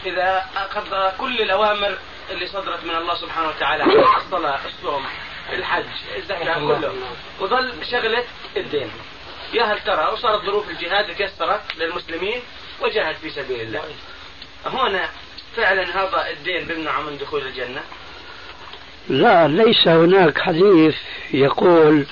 [0.07, 1.99] إذا أخذ كل الأوامر
[2.31, 3.85] اللي صدرت من الله سبحانه وتعالى
[4.17, 5.03] الصلاة الصوم
[5.53, 5.85] الحج
[6.17, 6.93] الزكاة كله
[7.41, 8.25] وظل شغلة
[8.57, 8.91] الدين.
[9.55, 12.41] يا هل ترى وصارت ظروف الجهاد تيسرت للمسلمين
[12.83, 13.83] وجاهد في سبيل الله.
[14.67, 15.09] هنا
[15.57, 17.81] فعلا هذا الدين بيمنعه من دخول الجنة؟
[19.09, 20.97] لا ليس هناك حديث
[21.33, 22.07] يقول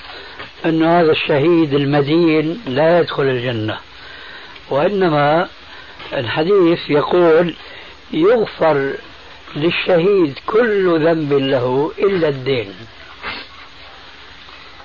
[0.65, 3.79] أن هذا الشهيد المدين لا يدخل الجنة.
[4.69, 5.49] وإنما
[6.13, 7.55] الحديث يقول
[8.13, 8.93] يغفر
[9.55, 12.73] للشهيد كل ذنب له إلا الدين.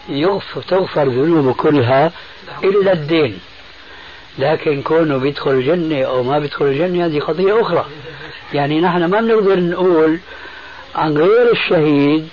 [0.09, 2.12] يغفر تغفر ذنوبه كلها
[2.65, 3.39] إلا الدين.
[4.39, 7.87] لكن كونه بيدخل الجنة أو ما بيدخل الجنة هذه قضية أخرى.
[8.55, 10.19] يعني نحن ما بنقدر نقول
[10.95, 12.29] عن غير الشهيد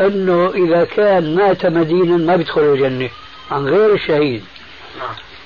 [0.00, 3.10] أنه إذا كان مات مدينا ما بيدخل الجنة
[3.50, 4.44] عن غير الشهيد.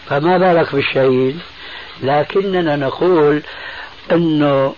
[0.09, 1.39] فما بالك بالشهيد؟
[2.03, 3.43] لكننا نقول
[4.13, 4.75] أنه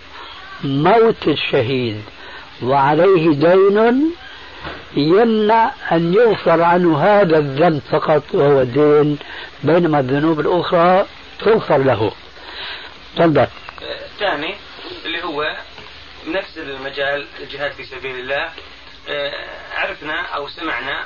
[0.63, 2.03] موت الشهيد
[2.63, 4.11] وعليه دين
[4.95, 9.17] يمنع أن يغفر عنه هذا الذنب فقط وهو الدين
[9.63, 11.05] بينما الذنوب الأخرى
[11.39, 12.11] تغفر له.
[13.15, 13.47] تفضل.
[13.81, 14.55] الثاني
[15.05, 15.55] اللي هو
[16.27, 18.49] نفس المجال الجهاد في سبيل الله.
[19.09, 19.33] آه،
[19.73, 21.05] عرفنا أو سمعنا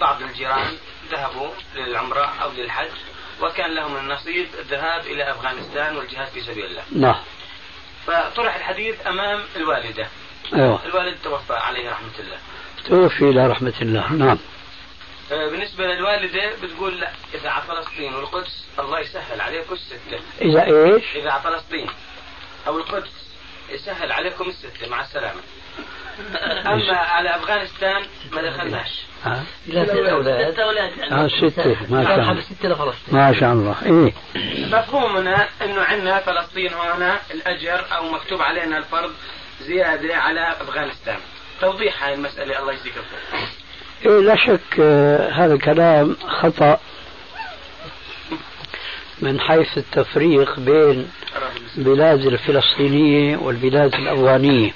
[0.00, 0.76] بعض الجيران
[1.12, 2.88] ذهبوا للعمرة أو للحج.
[3.40, 6.82] وكان لهم النصيب الذهاب إلى أفغانستان والجهاد في سبيل الله.
[6.92, 7.22] نعم
[8.06, 10.08] فطرح الحديث أمام الوالدة.
[10.54, 12.38] أيوة الوالد توفى عليه رحمة الله.
[12.84, 14.38] توفي إلى رحمة الله نعم
[15.32, 20.20] آه، بالنسبة للوالدة بتقول لا إذا على فلسطين والقدس الله يسهل عليكم الستة.
[20.40, 21.90] إذا إيش؟ إذا على فلسطين
[22.66, 23.30] أو القدس
[23.70, 25.40] يسهل عليكم الستة مع السلامة.
[26.66, 29.02] أما على أفغانستان ما دخلناش.
[29.24, 32.40] ها؟ لا ست أولاد ست أولاد آه ستة ما شاء الله.
[32.40, 33.76] ستة لفلسطين ما شاء الله.
[33.86, 34.12] إيه.
[34.72, 39.10] مفهومنا إنه عندنا فلسطين هنا الأجر أو مكتوب علينا الفرض
[39.60, 41.18] زيادة على أفغانستان.
[41.60, 43.48] توضيح هاي المسألة الله يجزيك الخير.
[44.06, 46.80] إيه لا شك آه، هذا الكلام خطأ
[49.22, 51.10] من حيث التفريق بين
[51.78, 54.70] البلاد الفلسطينية والبلاد الأفغانية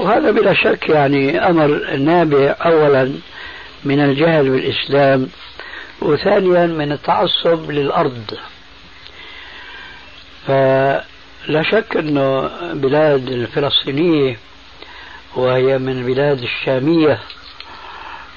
[0.00, 3.12] وهذا بلا شك يعني أمر نابع أولا
[3.84, 5.28] من الجهل بالإسلام
[6.00, 8.34] وثانيا من التعصب للأرض.
[10.46, 14.36] فلا شك أنه بلاد الفلسطينية
[15.36, 17.18] وهي من البلاد الشامية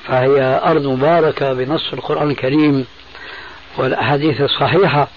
[0.07, 2.85] فهي أرض مباركة بنص القرآن الكريم
[3.77, 5.07] والأحاديث الصحيحة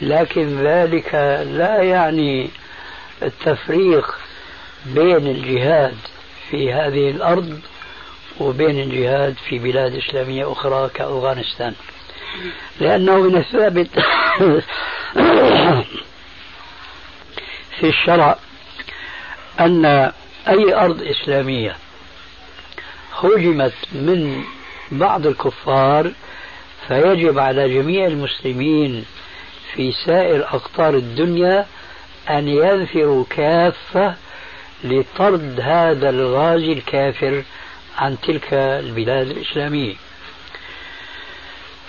[0.00, 1.14] لكن ذلك
[1.50, 2.50] لا يعني
[3.22, 4.14] التفريق
[4.94, 5.96] بين الجهاد
[6.50, 7.60] في هذه الأرض
[8.40, 11.74] وبين الجهاد في بلاد إسلامية أخرى كأفغانستان.
[12.80, 13.88] لأنه من الثابت
[17.80, 18.38] في الشرع
[19.60, 20.12] أن
[20.48, 21.76] أي أرض إسلامية
[23.22, 24.44] هجمت من
[24.92, 26.12] بعض الكفار
[26.88, 29.04] فيجب على جميع المسلمين
[29.74, 31.66] في سائر أقطار الدنيا
[32.30, 34.14] أن ينفروا كافة
[34.84, 37.42] لطرد هذا الغازي الكافر
[37.98, 39.94] عن تلك البلاد الإسلامية.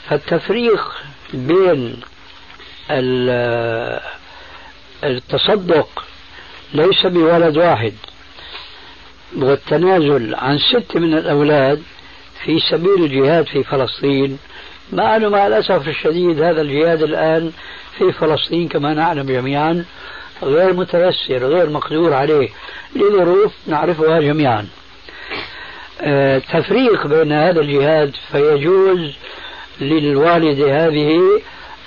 [0.10, 0.82] فالتفريق
[1.34, 2.00] بين
[2.92, 4.00] ال-
[5.04, 6.04] التصدق
[6.74, 7.94] ليس بولد واحد
[9.38, 11.84] والتنازل عن ست من الأولاد
[12.46, 14.38] في سبيل الجهاد في فلسطين
[14.94, 17.52] مع أنه مع الأسف الشديد هذا الجهاد الآن
[17.98, 19.86] في فلسطين كما نعلم جميعا
[20.44, 22.50] غير متيسر غير مقدور عليه.
[22.96, 24.68] لظروف نعرفها جميعا.
[26.02, 29.14] آه، تفريق بين هذا الجهاد فيجوز
[29.82, 31.42] للوالدة هذه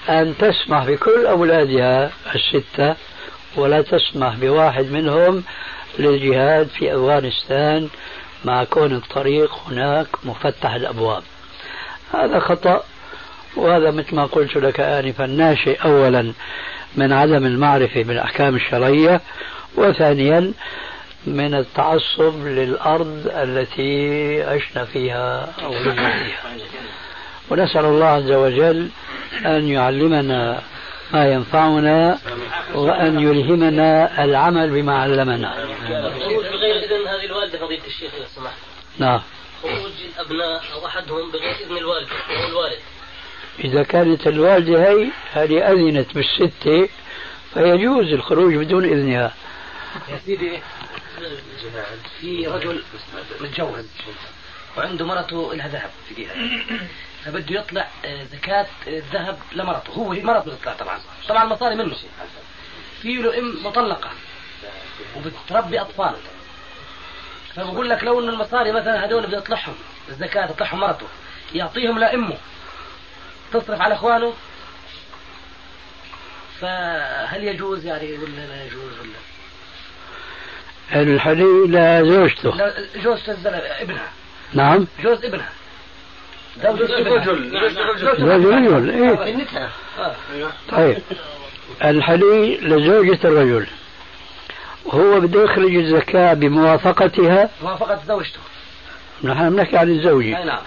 [0.09, 2.95] أن تسمح بكل أولادها الستة
[3.57, 5.43] ولا تسمح بواحد منهم
[5.99, 7.89] للجهاد في أفغانستان
[8.45, 11.23] مع كون الطريق هناك مفتح الأبواب.
[12.15, 12.83] هذا خطأ
[13.57, 15.27] وهذا مثل ما قلت لك آنفا.
[15.27, 16.33] ناشئ أولا.
[16.97, 19.21] من عدم المعرفة بالأحكام الشرعية
[19.77, 20.53] وثانيا
[21.27, 26.27] من التعصب للأرض التي عشنا فيها أو فيها.
[27.51, 28.89] ونسأل الله عز وجل
[29.47, 30.63] أن يعلمنا
[31.13, 32.19] ما ينفعنا
[32.75, 35.65] وأن يلهمنا العمل بما علمنا.
[36.07, 38.59] الخروج بغير إذن هذه الوالدة فضيلة الشيخ إذا سمحت.
[38.99, 39.21] نعم.
[39.63, 42.79] خروج الأبناء أو أحدهم بغير إذن الوالد أو الوالد.
[43.65, 46.89] إذا كانت الوالدة هي هذه أذنت بالستة
[47.55, 49.35] فيجوز الخروج بدون إذنها.
[50.09, 50.61] يا سيدي
[52.21, 52.83] في رجل
[53.41, 53.87] متجوز
[54.77, 56.35] وعنده مرته لها ذهب في جهة
[57.25, 60.99] فبده يطلع آه، زكاة الذهب لمرته هو مرته بتطلع طبعا.
[61.29, 61.95] طبعا المصاري منه.
[63.03, 64.11] في له أم مطلقة
[65.17, 66.15] وبتربي أطفال.
[67.57, 69.75] فبقول لك لو ان المصاري مثلا هذول بده يطلعهم
[70.09, 71.07] الزكاة تطلعهم مرته
[71.55, 72.37] يعطيهم لأمه.
[73.53, 74.33] تصرف على اخوانه
[76.61, 79.21] فهل يجوز يعني ولا لا يجوز ولا؟
[81.03, 84.13] الحليب لزوجته لا جوز الزلمة ابنها.
[84.53, 84.87] نعم.
[85.03, 85.49] جوز ابنها.
[86.63, 87.51] زوج الرجل
[87.99, 89.69] زوج الرجل إيه.
[90.71, 90.99] طيب.
[91.85, 93.67] الحلي لزوجة الرجل.
[94.91, 97.51] هو بده يخرج الزكاة بموافقتها.
[97.63, 98.39] موافقة زوجته.
[99.25, 100.39] نحن بنحكي عن الزوجة.
[100.39, 100.63] أي نعم.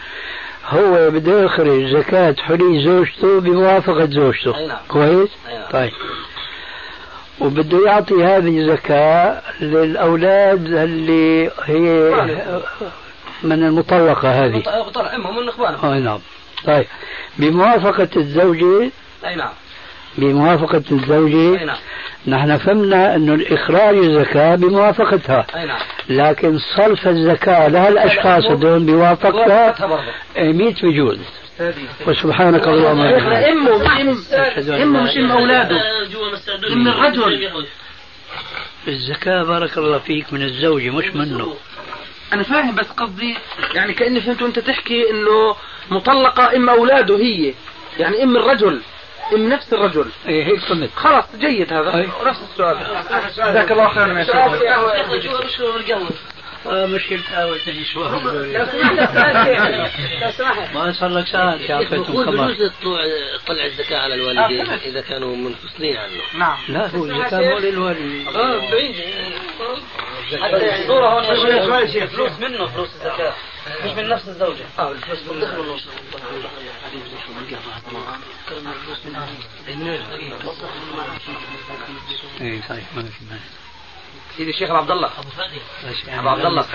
[0.70, 4.58] هو بده يخرج زكاة حلي زوجته بموافقة زوجته.
[4.58, 4.78] أي نعم.
[4.88, 5.70] كويس؟ أي نعم.
[5.72, 5.92] طيب.
[7.40, 12.14] وبده يعطي هذه الزكاة للأولاد اللي هي
[13.44, 14.64] من المطلقة هذه.
[14.94, 16.20] طلع امهم من اخوانهم أي نعم.
[16.66, 16.86] طيب.
[17.38, 18.92] بموافقة الزوجة
[19.26, 19.52] أي نعم.
[20.18, 21.78] بموافقة الزوجة أي نعم.
[22.28, 25.46] نحن فهمنا أنه الإخراج الزكاة بموافقتها.
[25.56, 25.80] أي نعم.
[26.10, 30.12] لكن صرف الزكاة لها الأشخاص هذول بموافقتها موافقتها برضه.
[30.38, 31.20] ميت بجوز.
[32.08, 33.34] وسبحانك اللهم وبحمدك.
[33.34, 35.82] امه مش أن امه مش ام أولاده.
[36.76, 37.66] من الرجل.
[38.88, 41.54] الزكاة بارك الله فيك من الزوجة مش منه.
[42.34, 43.36] أنا فاهم بس قصدي
[43.74, 45.56] يعني كأني فهمت وأنت تحكي إنه
[45.92, 47.54] مطلقة ام أولاده هي.
[48.00, 48.82] يعني ام الرجل.
[49.36, 50.06] ام نفس الرجل.
[50.28, 51.96] إيه هيك فهمت خلاص جيد هذا.
[51.96, 52.10] أي.
[52.26, 52.78] نفس السؤال.
[53.38, 54.36] جزاك الله خيرا يا شيخ
[56.68, 58.10] آه مشكلة قهوة تجي شوي.
[60.74, 62.72] ما صار لك ساعة أعطيتهم خبر بجوز
[63.48, 66.40] طلع الزكاة على الوالدين إذا كانوا منفصلين عنه.
[66.40, 66.58] نعم.
[66.70, 68.96] لا هو الزكاة مو للولي آه بعيد.
[70.42, 73.34] حتى يعني فلوس منه فلوس الزكاة
[73.86, 74.66] مش من نفس الزوجة.
[74.80, 75.44] آه الفلوس من
[82.42, 83.42] إيه صحيح ما في مانع
[84.38, 85.12] سيدي الشيخ أبو عبد الله.
[86.08, 86.66] أبو عبد الله.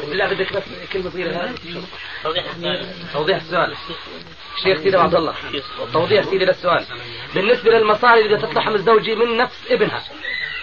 [0.00, 1.54] بالله بدك بس كلمة صغيرة.
[3.12, 3.76] توضيح السؤال.
[4.62, 5.34] شيخ سيدي أبو عبد الله.
[5.92, 6.86] توضيح سيدي للسؤال
[7.34, 8.36] بالنسبة للمصاري اللي
[8.70, 10.02] من الزوجه من نفس ابنها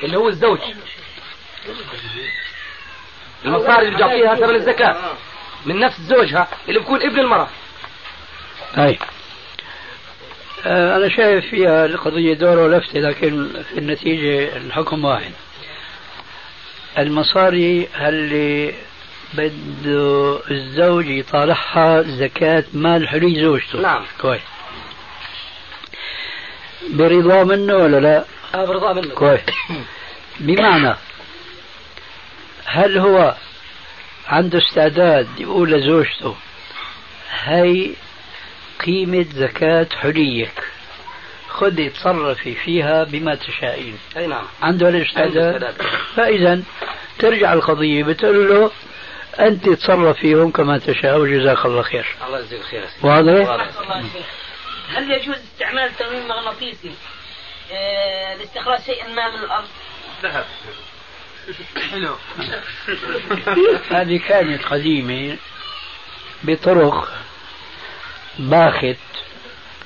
[0.04, 0.60] اللي هو الزوج.
[3.46, 5.14] المصاري اللي بيعطيها ثمن الزكاة.
[5.66, 7.50] من نفس زوجها اللي بيكون ابن المرأة.
[8.76, 9.00] طيب
[10.66, 15.32] آه أنا شايف فيها القضية دورة ولفتة لكن في النتيجة الحكم واحد.
[16.98, 18.74] المصاري اللي
[19.34, 23.82] بده الزوج يطالعها زكاة مال حلي زوجته.
[23.82, 24.06] نعم.
[24.22, 24.42] كويس.
[26.90, 29.16] برضا منه ولا لا؟ آه برضا منه.
[29.16, 29.42] كويس.
[30.40, 30.96] بمعنى
[32.66, 33.36] هل هو
[34.30, 36.36] عنده استعداد يقول لزوجته
[37.44, 37.90] هي
[38.86, 40.64] قيمة زكاة حليك
[41.48, 45.82] خذي تصرفي فيها بما تشائين أي نعم عنده الاستعداد استعداد.
[46.16, 46.62] فإذا
[47.20, 48.72] ترجع القضية بتقول له
[49.40, 53.08] أنت تصرف فيهم كما تشاء وجزاك الله خير الله يجزيك خير يا سيدي.
[53.08, 54.06] واضح؟ واضح.
[54.96, 56.92] هل يجوز استعمال تنويم مغناطيسي
[57.72, 59.68] آه، لاستخراج شيء ما من الأرض؟
[60.24, 60.46] ذهب
[61.92, 62.16] حلو.
[63.92, 65.38] هذه كانت قديمة
[66.44, 67.12] بطرق
[68.40, 68.96] باخت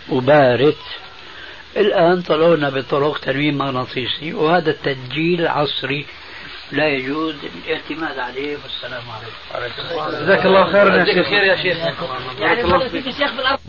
[0.09, 0.77] وبارت.
[1.77, 6.05] الآن طلعونا بطرق تنويم مغناطيسي وهذا التسجيل عصري.
[6.71, 7.35] لا يجوز
[7.65, 9.03] الاعتماد عليه والسلام
[9.53, 10.25] عليكم.
[10.25, 11.29] جزاك الله خيرا يا شيخ.
[11.29, 11.77] خير يا شيخ.
[12.39, 13.59] يعني الشيخ بالأرض.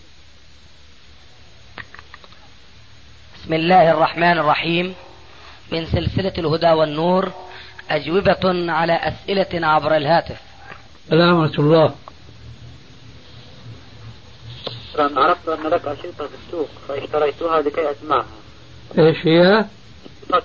[3.34, 4.94] بسم الله الرحمن الرحيم.
[5.72, 7.32] من سلسلة الهدى والنور
[7.90, 10.36] أجوبة على أسئلة عبر الهاتف.
[11.04, 11.94] السلام ورحمة الله.
[14.98, 18.26] عرفت أن لك أشرطة في السوق فاشتريتها لكي أسمعها.
[18.98, 19.64] إيش هي؟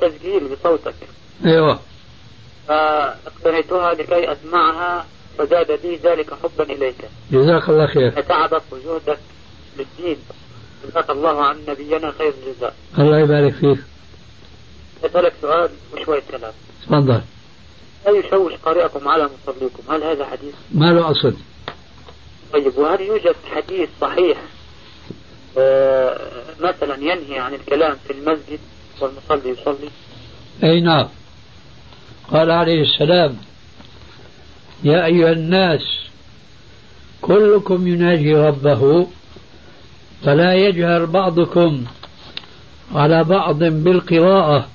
[0.02, 0.96] تسجيل بصوتك.
[1.46, 1.80] أيوه.
[2.68, 5.06] فاقتنيتها لكي أسمعها
[5.38, 6.96] فزاد بي ذلك حبا إليك.
[7.32, 8.22] جزاك الله خير.
[8.22, 9.20] تعبك وجهدك
[9.78, 10.18] للدين
[10.88, 12.76] جزاك الله عن نبينا خير الجزاء.
[13.00, 13.80] الله يبارك فيك.
[15.06, 16.52] أسألك سؤال وشوية كلام
[16.84, 17.22] تفضل
[18.06, 21.34] لا يشوش قارئكم على مصليكم هل هذا حديث؟ ما له أصل
[22.54, 24.38] طيب وهل يوجد حديث صحيح
[25.58, 26.20] آه
[26.60, 28.60] مثلا ينهي عن الكلام في المسجد
[29.02, 29.90] والمصلي يصلي؟
[30.64, 31.08] أي نعم
[32.32, 33.38] قال عليه السلام
[34.84, 35.82] يا أيها الناس
[37.22, 39.08] كلكم يناجي ربه
[40.26, 41.86] فلا يجهر بعضكم
[42.96, 44.68] على بعض بالقراءة.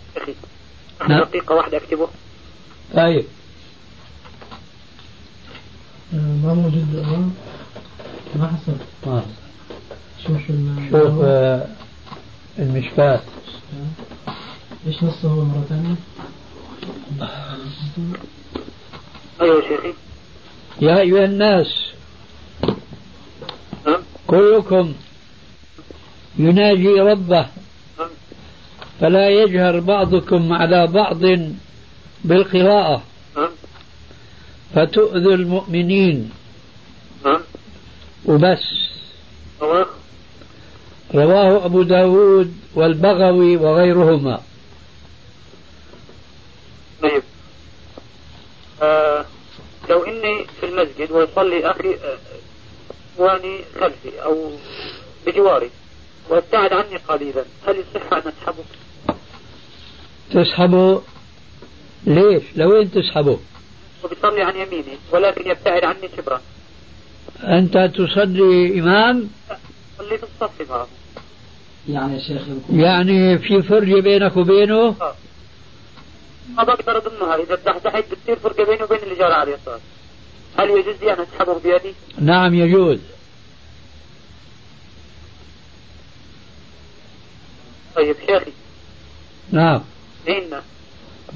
[1.00, 2.08] دقيقة واحدة أكتبه
[2.94, 3.24] طيب
[6.12, 7.34] ما موجود الآن
[8.36, 8.76] ما حصل
[9.06, 9.22] آه.
[10.26, 10.38] شوف
[10.90, 11.66] شوف آه
[12.58, 13.20] المشكاة
[14.86, 15.94] إيش نصه مرة ثانية؟
[19.40, 19.94] أيوة شيخي
[20.80, 21.66] يا أيها الناس
[23.86, 24.02] نعم.
[24.26, 24.94] كلكم
[26.38, 27.63] يناجي ربه نعم.
[29.00, 31.20] فلا يجهر بعضكم على بعض
[32.24, 33.02] بالقراءة.
[34.74, 36.30] فتؤذي المؤمنين.
[38.26, 38.64] وبس.
[41.14, 44.40] رواه أبو داود والبغوي وغيرهما.
[47.02, 47.22] طيب.
[48.82, 49.24] آه
[49.90, 52.18] لو إني في المسجد ويصلي أخي آه،
[53.16, 54.50] وأني خلفي أو
[55.26, 55.70] بجواري
[56.28, 58.64] وأبتعد عني قليلا هل يصح أن أسحبه؟
[60.30, 61.02] تسحبه
[62.06, 63.38] ليش؟ لوين تسحبه
[64.04, 66.40] وبيصلي عن يميني ولكن يبتعد عني شبرا
[67.44, 69.28] أنت تصلي إمام؟
[69.98, 70.88] صلي في الصف معه
[71.88, 75.14] يعني شيخ يعني في فرجة بينك وبينه؟ آه.
[76.56, 79.80] ما بقدر اضمها إذا تحت بتصير فرقه بيني وبين اللي جار على اليسار
[80.58, 82.98] هل يجوز لي أن أسحبه بيدي؟ نعم يجوز.
[87.96, 88.52] طيب شيخي.
[89.52, 89.80] نعم.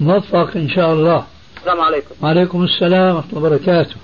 [0.01, 1.27] موفق إن شاء الله.
[1.57, 2.15] السلام عليكم.
[2.23, 3.97] وعليكم السلام ورحمة الله وبركاته.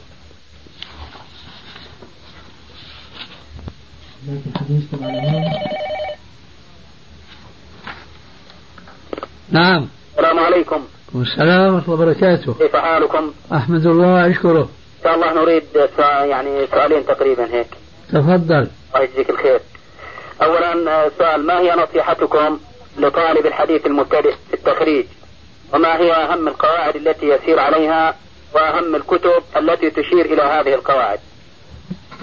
[9.51, 9.89] نعم.
[10.17, 10.85] السلام عليكم.
[11.15, 12.55] والسلام ورحمة الله وبركاته.
[12.55, 14.63] كيف حالكم؟ أحمد الله أشكره.
[14.63, 15.63] إن شاء الله نريد
[15.97, 17.69] سؤال يعني سؤالين تقريبا هيك.
[18.09, 18.69] تفضل.
[18.95, 19.61] الله يجزيك الخير.
[20.43, 22.59] اولا آه، سؤال ما هي نصيحتكم
[22.99, 25.07] لطالب الحديث المبتدئ في التخريج
[25.73, 28.15] وما هي أهم القواعد التي يسير عليها
[28.55, 31.19] وأهم الكتب التي تشير إلى هذه القواعد؟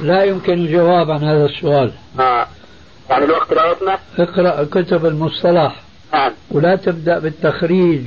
[0.01, 1.91] لا يمكن الجواب عن هذا السؤال.
[2.19, 2.47] آه.
[3.09, 5.82] يعني الوقت لا يسمح اقرأ كتب المصطلح.
[6.13, 6.32] نعم.
[6.51, 8.01] ولا تبدأ بالتخريج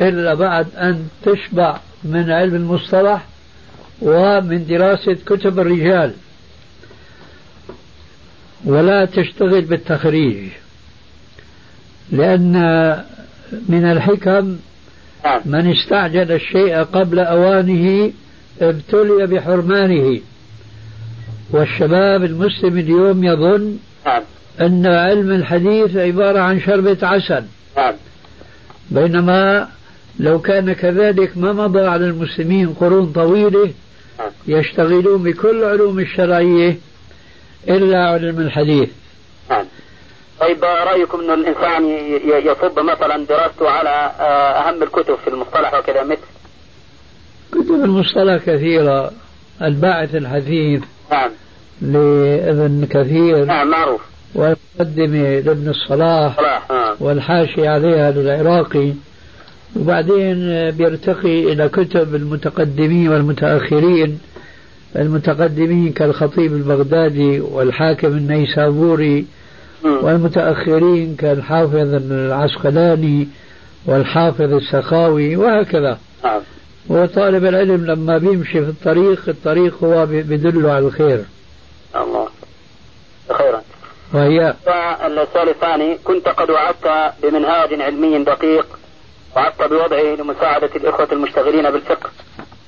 [0.00, 3.26] إلا بعد أن تشبع من علم المصطلح
[4.02, 6.14] ومن دراسة كتب الرجال.
[8.64, 10.48] ولا تشتغل بالتخريج.
[12.12, 12.54] لأن
[13.68, 14.56] من الحكم
[15.24, 15.40] نعم.
[15.44, 18.12] من استعجل الشيء قبل أوانه
[18.62, 20.20] ابتلي بحرمانه.
[21.50, 24.22] والشباب المسلم اليوم يظن نعم.
[24.60, 27.44] أن علم الحديث عبارة عن شربة عسل.
[27.76, 27.94] نعم.
[28.90, 29.68] بينما
[30.20, 33.70] لو كان كذلك ما مضى على المسلمين قرون طويلة.
[34.48, 36.76] يشتغلون بكل علوم الشرعية
[37.68, 38.88] إلا علم الحديث.
[40.42, 41.84] طيب آه، رأيكم إنه الإنسان
[42.46, 46.20] يصب مثلا دراسته على آه، أهم الكتب في المصطلح وكذا مثل؟
[47.52, 49.10] كتب المصطلح كثيرة.
[49.62, 51.30] الباعث الحثيث نعم.
[51.82, 53.44] لابن كثير.
[53.44, 54.00] نعم معروف.
[54.34, 56.36] والمقدمة لابن الصلاح.
[56.36, 56.96] صلاح آه.
[57.00, 58.92] والحاشية عليها للعراقي.
[59.76, 64.20] وبعدين بيرتقي إلى كتب المتقدمين والمتأخرين.
[64.96, 69.26] المتقدمين كالخطيب البغدادي والحاكم النيسابوري.
[69.84, 73.28] والمتأخرين كالحافظ العسقلاني
[73.86, 75.98] والحافظ السخاوي وهكذا.
[76.24, 76.40] نعم.
[76.88, 81.24] وطالب العلم لما بيمشي في الطريق الطريق هو بيدله على الخير.
[81.96, 82.28] الله.
[83.32, 83.62] خيرا.
[84.14, 84.54] وهي
[85.06, 88.66] السؤال الثاني كنت قد وعدت بمنهاج علمي دقيق
[89.36, 92.10] وعدت بوضعه لمساعدة الإخوة المشتغلين بالفقه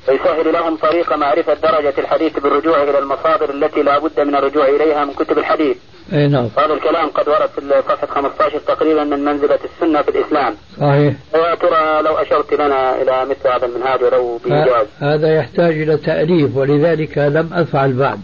[0.09, 5.05] ويسهل لهم طريق معرفة درجة الحديث بالرجوع إلى المصادر التي لا بد من الرجوع إليها
[5.05, 5.77] من كتب الحديث.
[6.13, 6.49] اي نعم.
[6.59, 10.55] هذا الكلام قد ورد في صفحة 15 تقريبا من منزلة السنة في الإسلام.
[10.81, 11.15] صحيح.
[11.35, 15.97] ويا ترى لو أشرت لنا إلى مثل هذا المنهاج ولو بإيجاز ه- هذا يحتاج إلى
[15.97, 18.21] تأليف ولذلك لم أفعل بعد.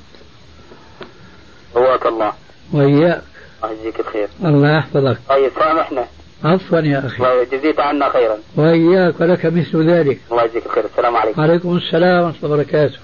[1.75, 2.33] قواك الله.
[2.73, 3.23] وإياك.
[3.65, 4.29] الله يجزيك الخير.
[4.45, 5.19] الله يحفظك.
[5.29, 6.05] طيب سامحنا.
[6.45, 7.23] عفوا يا أخي.
[7.23, 8.37] وجزيت عنا خيرا.
[8.57, 10.19] وإياك ولك مثل ذلك.
[10.33, 10.85] الله يجزيك الخير.
[10.85, 11.41] السلام عليكم.
[11.41, 12.99] عليكم السلام ورحمة الله وبركاته.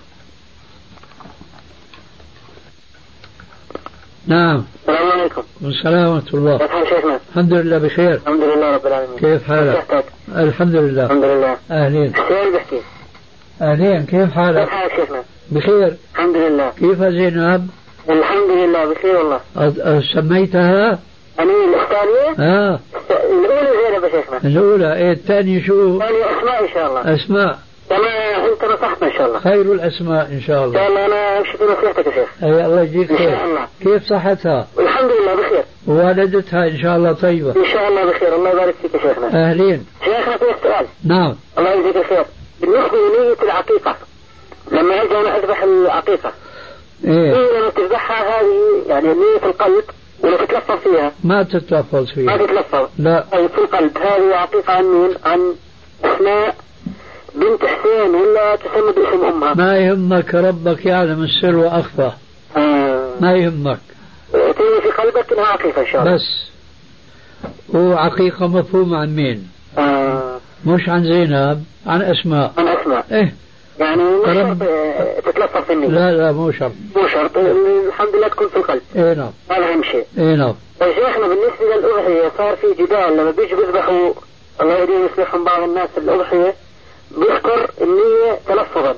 [4.29, 4.65] نعم.
[4.89, 5.43] السلام عليكم.
[5.65, 6.59] والسلام ورحمة الله.
[6.59, 8.15] كيف حال شيخنا؟ الحمد لله بخير.
[8.15, 9.19] الحمد لله رب العالمين.
[9.19, 10.05] كيف حالك؟ كيف
[10.39, 11.05] الحمد لله.
[11.05, 11.57] الحمد لله.
[11.71, 12.15] أهلين.
[12.15, 12.81] حسين بحكي.
[13.63, 14.07] أهلين.
[14.07, 15.97] كيف كيف حالك؟ حالك شيخنا؟ بخير.
[16.15, 16.71] الحمد لله.
[16.71, 17.69] كيف زينب؟
[18.11, 19.41] الحمد لله بخير والله.
[20.15, 20.99] سميتها؟
[21.41, 21.53] أنا
[21.83, 22.81] الثانية آه.
[23.11, 24.39] الأولى زينب يا شيخنا.
[24.45, 24.95] الأولى.
[24.95, 27.15] إيه الثانية شو؟ الثانية أسماء إن شاء الله.
[27.15, 27.59] أسماء.
[27.91, 29.39] كما أنت نصحتنا إن شاء الله.
[29.39, 30.87] خير الأسماء إن شاء الله.
[30.87, 32.29] الله أنا أمشي بنصيحتك يا شيخ.
[32.43, 33.67] أي الله يجزيك خير شاء الله.
[33.81, 35.65] كيف صحتها؟ الحمد لله بخير.
[35.87, 37.57] ووالدتها إن شاء الله طيبة.
[37.57, 38.37] إن شاء الله بخير.
[38.37, 39.27] الله يبارك فيك يا شيخنا.
[39.27, 39.87] أهلين.
[40.05, 41.37] شيخنا في سؤال نعم.
[41.59, 42.25] الله يجزيك الخير.
[42.61, 43.97] بالنسبة لنية العقيقة.
[44.73, 46.33] لما أجي أنا أذبح العقيقة.
[47.05, 47.37] إيه.
[47.37, 49.85] هي لما تذبحها هذه يعني نية القلب
[50.25, 52.89] ولا تتلفظ فيها؟ ما تتلفظ ما فيها تتلفظ.
[52.99, 53.25] لا.
[53.33, 53.99] طيب في القلب.
[53.99, 55.55] هذه عقيقة عن مين؟ عن
[56.05, 56.55] أسماء
[57.37, 62.11] بنت حسين ولا تسمى باسم أمها؟ ما يهمك ربك يعلم السر وأخفى.
[62.57, 63.11] آه.
[63.21, 63.79] ما يهمك.
[64.33, 66.15] تيجي في قلبك إنها عقيقة إن شاء الله.
[66.15, 66.51] بس.
[67.75, 70.39] هو عقيقة مفهومة عن مين؟ آه.
[70.67, 72.53] مش عن زينب عن أسماء.
[72.59, 73.07] عن أسماء.
[73.13, 73.35] إيه.
[73.79, 76.73] يعني مش شرط آه، تتلفظ في لا لا مو شرط.
[76.97, 77.37] مو شرط.
[77.87, 78.83] الحمد لله تكون في القلب.
[78.97, 79.31] إيه نعم.
[79.51, 80.55] هذا أهم شيء إيه نعم.
[80.79, 84.13] شيخنا بالنسبة للأضحية صار في جدال لما بيجوا بيذبحوا
[84.61, 86.55] الله يهديهم يصلحهم بعض الناس الأضحية.
[87.11, 88.95] بيذكر النية تلفظا.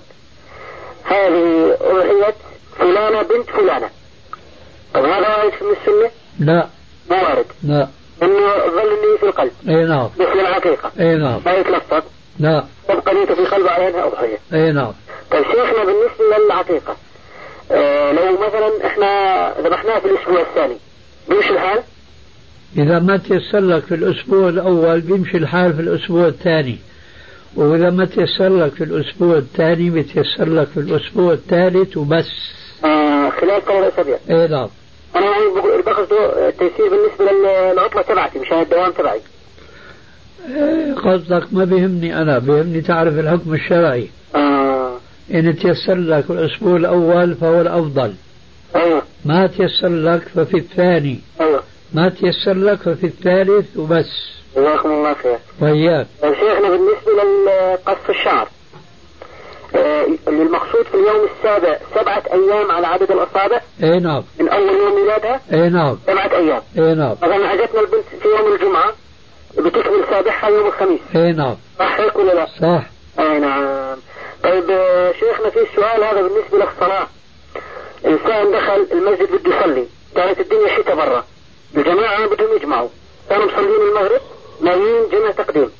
[1.05, 2.35] هذه أضحية
[2.79, 3.91] فلانة بنت فلانة.
[4.95, 6.67] طب هذا وارد في السنة؟ لا.
[7.11, 7.47] مو وارد.
[7.63, 7.89] لا.
[8.23, 9.53] إنه ظل النية في القلب.
[9.69, 10.09] إيه نعم.
[10.19, 11.41] مثل العقيقة إيه نعم.
[11.47, 12.03] ما يتلفظ.
[12.39, 12.65] لا.
[12.89, 14.93] تبقى نيته في قلبه عليها أضحية إيه نعم.
[15.31, 16.97] طيب شيخنا بالنسبة للعقيقة
[17.71, 20.77] آه لو مثلا إحنا ذبحناها في الأسبوع الثاني
[21.29, 21.83] بيمشي الحال؟
[22.77, 26.79] إذا ما تيسر لك في الأسبوع الأول بيمشي الحال في الأسبوع الثاني.
[27.59, 32.31] وإذا ما تيسر لك في الأسبوع الثاني بتيسر لك في الأسبوع الثالث وبس.
[32.85, 34.69] آه خلال ثلاث أسابيع إيه نعم.
[35.17, 36.05] أنا يعني بقول- باخذ
[36.51, 37.25] تيسير بالنسبة
[37.73, 39.21] للعطلة تبعتي مشان الدوام تبعي.
[40.49, 44.09] إيه قصدك ما بيهمني أنا بيهمني تعرف الحكم الشرعي.
[44.35, 44.97] آه.
[45.35, 48.15] إن تيسر لك الأسبوع الأول فهو الأفضل.
[48.77, 51.21] أيوه ما تيسر لك ففي الثاني.
[51.41, 54.38] أيوه ما تيسر لك ففي الثالث وبس.
[54.59, 55.39] جزاكم الله خير.
[55.61, 56.07] وإياك.
[56.23, 57.13] طيب شيخنا بالنسبة
[57.47, 58.49] لقص الشعر
[59.77, 64.23] آه المقصود في اليوم السابع سبعة أيام على عدد الأصابع؟ إيه نعم.
[64.41, 65.99] من أول يوم ميلادها؟ إيه نعم.
[66.07, 66.63] سبعة أيام.
[66.79, 67.13] إيه نعم.
[67.23, 68.93] مثلا أجتنا البنت في يوم الجمعة
[69.59, 71.01] بتكمل سابعها يوم الخميس.
[71.17, 71.57] إيه نعم.
[71.79, 72.83] صح هيك ولا لا؟ صح.
[73.19, 73.97] أي نعم.
[74.45, 77.07] طيب آه، شيخنا في سؤال هذا بالنسبة للصلاة.
[78.07, 79.87] إنسان دخل المسجد بده يصلي
[80.17, 81.25] كانت الدنيا شتاء برا.
[81.77, 82.89] الجماعة بدهم يجمعوا.
[83.31, 84.21] كانوا مصلين المغرب؟
[84.63, 85.71] ناويين جمع تقديم.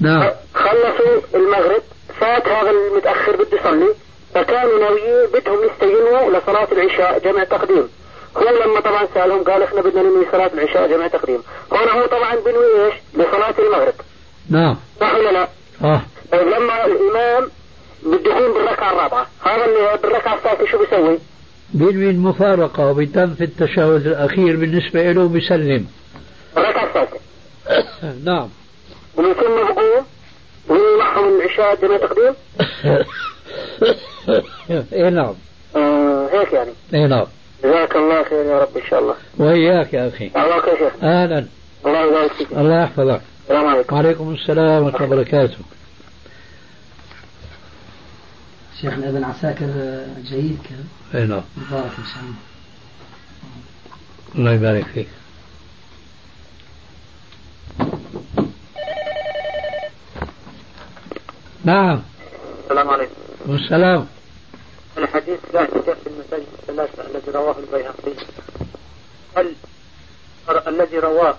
[0.00, 0.30] نعم.
[0.54, 1.82] خلصوا المغرب
[2.20, 3.94] فات هذا المتأخر بده يصلي
[4.34, 7.88] فكانوا ناويين بدهم يستينوا لصلاة العشاء جمع تقديم.
[8.36, 11.42] هو لما طبعا سألهم قال إحنا بدنا ننوي صلاة العشاء جمع تقديم.
[11.72, 13.94] هنا هو طبعا بنوي إيش؟ لصلاة المغرب.
[14.50, 14.76] نعم.
[15.00, 15.48] صح ولا لا؟
[15.82, 17.50] صح طيب لما الإمام
[18.02, 21.18] بده يقوم بالركعة الرابعة هذا اللي بالركعة الثالثة شو بيسوي؟
[21.74, 25.86] بينوي المفارقة وبيتم في التشهد الأخير بالنسبة له بيسلم
[26.56, 27.16] الركعة الثالثة.
[28.24, 28.48] نعم.
[29.16, 29.52] ومن ثم
[30.68, 32.34] وينوي معهم العشاء جمع تقديم
[34.92, 35.34] إيه نعم.
[35.76, 36.70] آه هيك يعني.
[36.94, 37.26] إيه نعم.
[37.64, 39.14] جزاك الله خير يا رب إن شاء الله.
[39.38, 40.28] وإياك يا أخي.
[40.28, 40.92] دعواك يا شيخ.
[41.04, 41.46] أهلا.
[41.86, 42.52] الله يبارك فيك.
[42.52, 43.20] الله يحفظك.
[43.42, 43.96] السلام عليكم.
[43.96, 45.58] وعليكم السلام ورحمة الله وبركاته.
[48.80, 49.66] شيخنا ابن عساكر
[50.24, 51.42] جيد كان إيه نعم.
[51.56, 52.34] مبارك إن شاء الله.
[54.34, 55.08] الله يبارك فيك.
[61.68, 62.02] نعم.
[62.64, 63.12] السلام عليكم.
[63.46, 64.06] والسلام.
[64.98, 68.12] الحديث لا اعتكاف في المساجد الثلاثة الذي رواه البيهقي.
[69.36, 69.54] هل
[70.68, 71.36] الذي رواه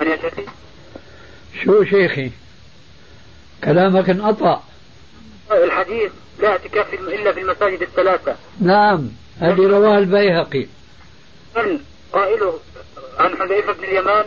[0.00, 0.46] من يا شيخي؟
[1.64, 2.30] شو شيخي؟
[3.64, 4.60] كلامك انقطع
[5.50, 8.36] الحديث لا اعتكاف إلا في المساجد الثلاثة.
[8.60, 9.08] نعم.
[9.40, 10.66] هذه رواه البيهقي.
[11.56, 11.80] هل
[12.12, 12.58] قائله
[13.18, 14.24] عن حذيفة بن اليمان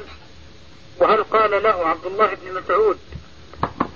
[1.00, 2.98] وهل قال له عبد الله بن مسعود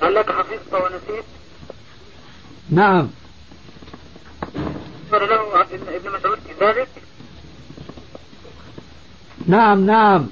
[0.01, 1.25] هل لك حفظت ونسيت؟
[2.69, 3.09] نعم.
[5.11, 6.87] قال له عبد ابن مسعود كذلك؟
[9.47, 10.27] نعم نعم.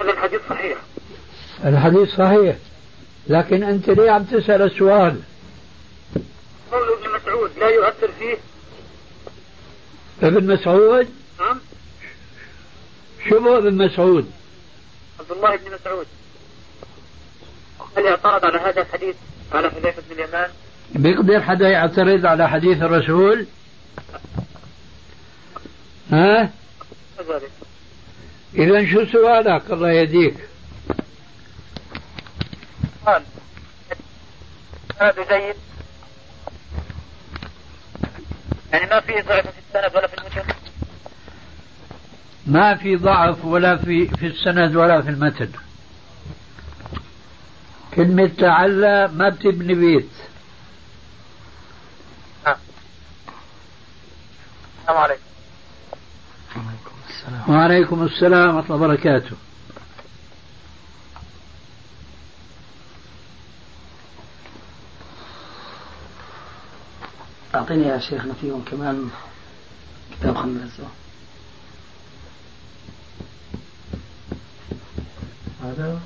[0.00, 0.78] هذا الحديث صحيح.
[1.64, 2.56] الحديث صحيح
[3.26, 5.20] لكن أنت ليه عم تسأل السؤال؟
[6.72, 8.36] قول ابن مسعود لا يؤثر فيه؟
[10.22, 11.08] ابن مسعود؟
[11.40, 11.60] نعم.
[13.28, 14.30] شو هو ابن مسعود؟
[15.20, 16.06] عبد الله بن مسعود.
[17.96, 19.16] هل اعترض على هذا الحديث؟
[19.52, 20.50] على حذيفة بن اليمان؟
[20.94, 23.46] بيقدر حدا يعترض على حديث الرسول؟
[26.12, 26.50] ها؟
[28.54, 30.34] إذا شو سؤالك؟ الله يهديك؟
[33.06, 33.22] قال.
[35.00, 35.56] هذا جيد.
[38.74, 40.54] يعني ما في ضعف في السند ولا في المتن؟
[42.46, 45.48] ما في ضعف ولا في في السند ولا في المتن.
[47.94, 50.08] كلمة تعلى ما بتبني بيت.
[54.80, 55.22] السلام عليكم.
[57.48, 59.36] وعليكم السلام ورحمة الله وبركاته.
[67.54, 69.10] أعطيني يا شيخنا فيهم كمان
[70.12, 70.84] كتاب خمسة
[75.62, 76.00] هذا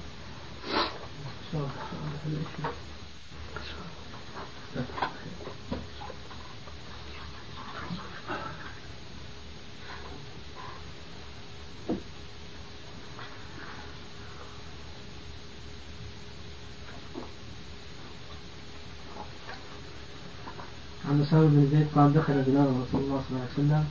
[21.09, 23.85] عن أسامة بن زيد قال دخل بلال رسول الله صلى الله عليه وسلم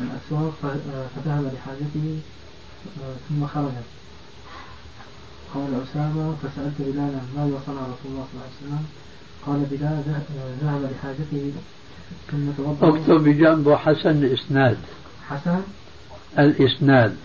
[0.00, 0.52] الأسواق
[1.16, 2.18] فذهب لحاجته
[3.28, 3.72] ثم خرج.
[5.54, 8.84] قال أسامة فسألت بلالا ماذا صنع رسول الله صلى الله عليه وسلم؟
[9.46, 10.02] قال بلال
[10.62, 11.52] ذهب لحاجته
[12.30, 12.88] ثم توضأ.
[12.88, 14.78] اكتب بجنبه حسن الإسناد.
[15.28, 15.60] حسن؟
[16.38, 17.16] الإسناد.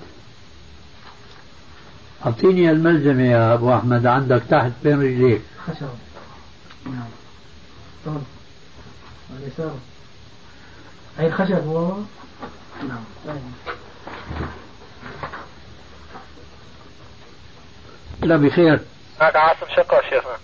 [2.26, 5.42] أعطيني الملزمة يا أبو أحمد عندك تحت بين رجليك.
[5.68, 5.88] خشب.
[6.86, 7.10] نعم.
[8.06, 8.22] طول
[9.38, 9.76] اليسار.
[11.20, 11.94] أي الخشب هو؟
[12.88, 13.04] نعم.
[18.22, 18.80] لا بخير.
[19.22, 20.38] معك عاصم شقة شيخنا.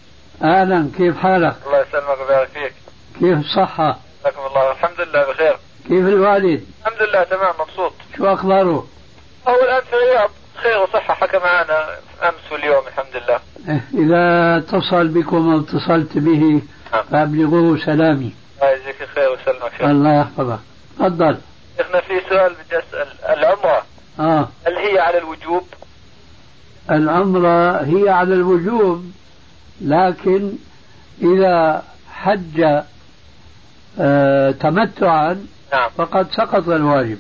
[0.44, 2.74] أهلا كيف حالك؟ الله يسلمك ويبارك فيك.
[3.20, 4.72] كيف الصحة جزاكم الله.
[4.72, 5.58] الحمد لله بخير.
[5.88, 7.94] كيف الوالد؟ الحمد لله تمام مبسوط.
[8.18, 8.88] شو أخباره؟
[9.48, 11.88] هو الآن في الرياض خير وصحة حكى معنا
[12.24, 13.40] أمس واليوم الحمد لله.
[13.70, 16.62] إيه، إذا اتصل بكم أو اتصلت به
[17.12, 18.34] فأبلغوه سلامي.
[18.62, 19.35] الله يجزيك خير
[19.78, 20.60] شيخ الله يحفظك.
[21.00, 21.38] تفضل.
[21.78, 23.08] شيخنا في سؤال بدي أسأل.
[23.38, 23.86] العمرة
[24.20, 24.50] آه.
[24.68, 25.68] هل هي على الوجوب؟
[26.92, 29.12] العمرة هي على الوجوب
[29.82, 30.52] لكن
[31.22, 32.84] إذا حج
[34.00, 35.90] آه تمتعا نعم.
[35.98, 37.18] فقد سقط الواجب.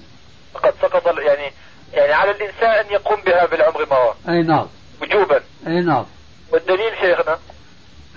[0.54, 1.52] فقد سقط يعني
[1.94, 4.16] يعني على الإنسان أن يقوم بها بالعمر مرة.
[4.30, 4.68] أي نعم.
[5.02, 5.42] وجوبا.
[5.68, 6.06] أي نعم.
[6.54, 7.38] والدليل شيخنا؟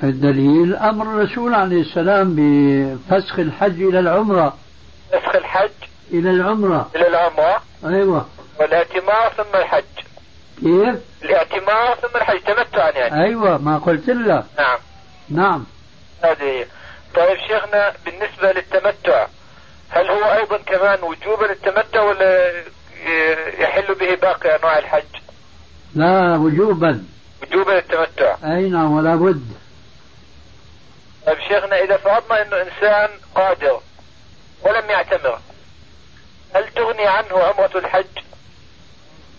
[0.02, 4.56] الدليل أمر الرسول عليه السلام بفسخ الحج إلى العمرة.
[5.12, 5.70] فسخ الحج
[6.12, 6.90] إلى العمرة.
[6.96, 7.62] إلى العمرة.
[7.84, 8.26] أيوة.
[8.60, 9.84] والاعتمار ثم الحج.
[10.60, 12.38] كيف؟ الاعتمار ثم الحج.
[12.40, 13.24] تمتعا يعني.
[13.24, 14.44] أيوة ما قلت لك.
[14.58, 14.78] نعم.
[15.30, 15.64] نعم.
[16.24, 16.66] هذه.
[17.14, 19.26] طيب شيخنا بالنسبة للتمتع
[19.88, 22.52] هل هو أيضا كمان وجوبا التمتع ولا
[23.58, 25.02] يحل به باقي أنواع الحج؟
[25.94, 27.04] لا وجوبا.
[27.42, 29.42] وجوبا التمتع أي نعم ولا بد.
[31.28, 33.80] طيب شيخنا إذا فرضنا أنه إنسان قادر
[34.62, 35.38] ولم يعتمر
[36.54, 38.04] هل تغني عنه عمرة الحج؟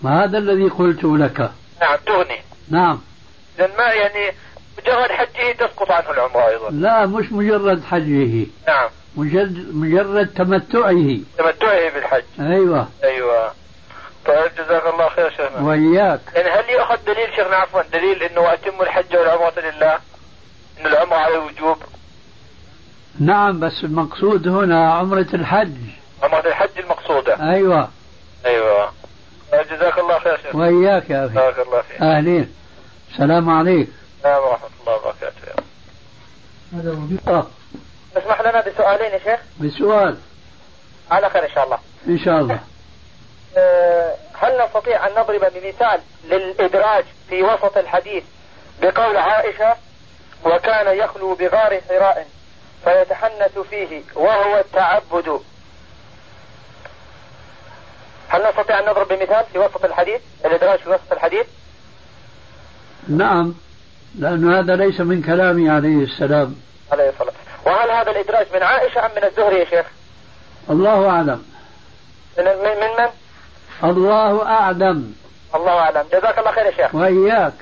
[0.02, 2.42] ما هذا الذي قلت لك؟ نعم تغني.
[2.70, 3.02] نعم.
[3.60, 4.36] إذا ما يعني
[4.78, 6.70] مجرد حجه تسقط عنه العمرة أيضا.
[6.70, 8.46] لا مش مجرد حجه.
[8.68, 8.90] نعم.
[9.16, 11.20] مجرد, مجرد تمتعه.
[11.38, 12.24] تمتعه بالحج.
[12.40, 12.88] أيوة.
[13.04, 13.54] أيوة.
[14.26, 15.62] طيب جزاك الله خير شيخنا.
[15.62, 16.22] وإياك.
[16.36, 20.00] يعني هل يؤخذ دليل شيخنا عفوا دليل إنه واتم الحج والعمرة لله؟
[20.86, 21.78] العمرة على الوجوب.
[23.20, 25.76] نعم بس المقصود هنا عمرة الحج.
[26.24, 27.52] عمرة الحج المقصودة.
[27.52, 27.90] أيوة.
[28.46, 28.92] أيوه.
[29.52, 31.36] طيب جزاك الله خير شيخنا وإياك يا أخي.
[31.36, 32.54] بارك الله فيك أهلين.
[33.12, 33.90] السلام عليك.
[34.18, 35.64] السلام ورحمة الله وبركاته.
[36.74, 37.48] هذا آه.
[38.18, 40.18] اسمح لنا بسؤالين يا شيخ؟ بسؤال.
[41.12, 41.80] على خير إن شاء الله.
[42.08, 42.60] إن شاء الله.
[43.58, 48.24] أه، هل نستطيع أن نضرب بمثال للإدراج في وسط الحديث
[48.82, 49.76] بقول عائشة
[50.46, 52.28] وكان يخلو بغار حراء
[52.84, 55.40] فيتحنث فيه وهو التعبد.
[58.30, 61.46] هل نستطيع أن نضرب بمثال في وسط الحديث؟ الإدراج في وسط الحديث؟
[63.08, 63.54] نعم
[64.20, 66.56] لأن هذا ليس من كلامي عليه السلام.
[66.92, 67.34] عليه الصلاة
[67.66, 69.86] وهل هذا الإدراج من عائشة أم من الزهري يا شيخ؟
[70.70, 71.46] الله أعلم.
[72.38, 73.10] من من, من, من؟
[73.84, 75.16] الله أعلم.
[75.56, 76.04] الله أعلم.
[76.12, 76.96] جزاك الله خير يا شيخ.
[76.96, 77.54] وإياك.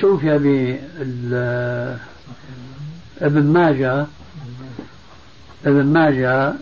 [0.00, 0.36] شوف يا
[1.00, 1.98] ال-
[3.20, 4.06] ابن ماجه
[5.66, 6.54] ابن ماجه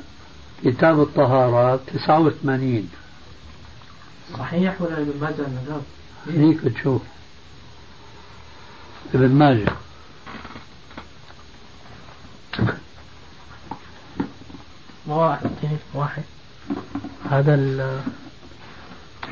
[0.64, 2.90] كتاب الطهارة 89
[4.38, 5.82] صحيح ولا ابن ماجه؟ النذاب؟
[6.28, 7.02] هيك تشوف
[9.14, 9.72] ابن ماجه.
[15.06, 15.50] واحد
[15.94, 16.22] واحد.
[17.30, 18.00] هذا ال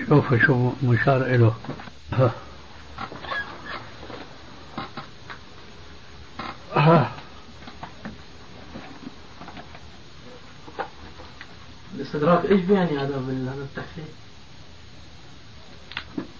[0.08, 1.54] شوف شو مشار له
[2.12, 2.24] ها.
[2.26, 2.30] ها.
[11.94, 13.16] الاستدراك إيش بيعني هذا
[13.56, 14.04] بالتحسين؟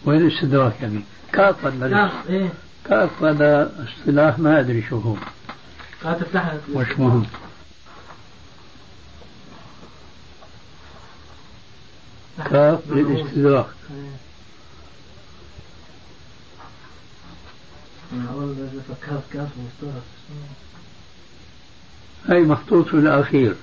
[0.04, 1.00] وين الاستدراك يعني؟
[1.32, 1.66] كاف
[2.28, 2.48] إيه.
[2.84, 5.16] كاف هذا اصطلاح ما أدري شو هو.
[6.02, 6.56] كاتب تحت.
[6.68, 7.26] مش مهم؟
[12.50, 13.66] كاف للاستدراك.
[13.66, 14.29] كاف
[22.28, 23.54] هي مخطوط في الأخير.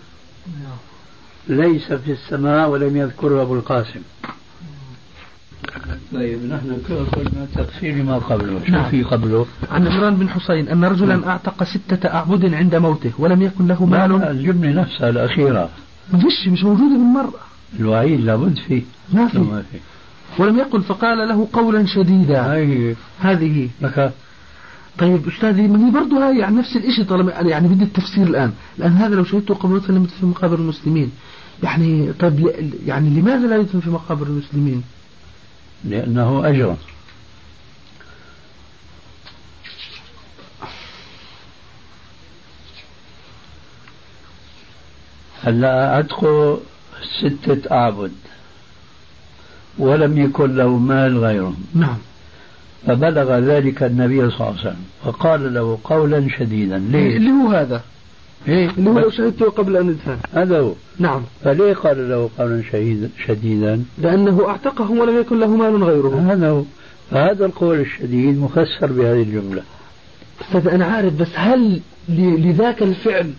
[1.47, 4.01] ليس في السماء ولم يذكره أبو القاسم.
[6.13, 6.77] طيب نحن
[7.15, 8.59] قلنا تفسير ما قبله.
[8.65, 8.89] شو نعم.
[8.89, 13.67] في قبله؟ عن عمران بن حسين أن رجلا أعتق ستة أعبد عند موته ولم يكن
[13.67, 14.19] له مال.
[14.19, 15.69] لا الجملة نفسها الأخيرة.
[16.13, 17.39] ما فيش مش موجودة بالمرة
[17.79, 18.83] الوعيد لابد فيه.
[19.13, 19.79] ما في ما في
[20.41, 22.53] ولم يقل فقال له قولا شديدا.
[22.53, 23.69] هاي هذه.
[24.99, 28.53] طيب أستاذي ما هي برضه هاي يعني نفس الشيء طالما يعني بدي التفسير الآن.
[28.77, 31.11] لأن هذا لو شهدته قبل مثلا لم في مقابر المسلمين.
[31.63, 32.53] يعني طيب
[32.85, 34.83] يعني لماذا لا يدفن في مقابر المسلمين؟
[35.85, 36.75] لأنه أجر.
[45.43, 46.57] هلا أدخل
[47.19, 48.11] ستة أعبد
[49.77, 51.97] ولم يكن له مال غيرهم نعم.
[52.85, 54.85] فبلغ ذلك النبي صلى الله عليه وسلم.
[55.05, 57.81] فقال له قولا شديدا ليه؟ اللي هو هذا.
[58.47, 60.73] إيه؟ اللي هو لو شهدته قبل أن يدفن هذا هو.
[60.99, 61.21] نعم.
[61.43, 66.33] فليه قال له قولا شديدا شديدا؟ لأنه أعتقه ولم يكن له مال غيره.
[66.33, 66.63] هذا هو.
[67.11, 69.61] فهذا القول الشديد مفسر بهذه الجملة.
[70.41, 73.33] أستاذ أنا عارف بس هل لذاك الفعل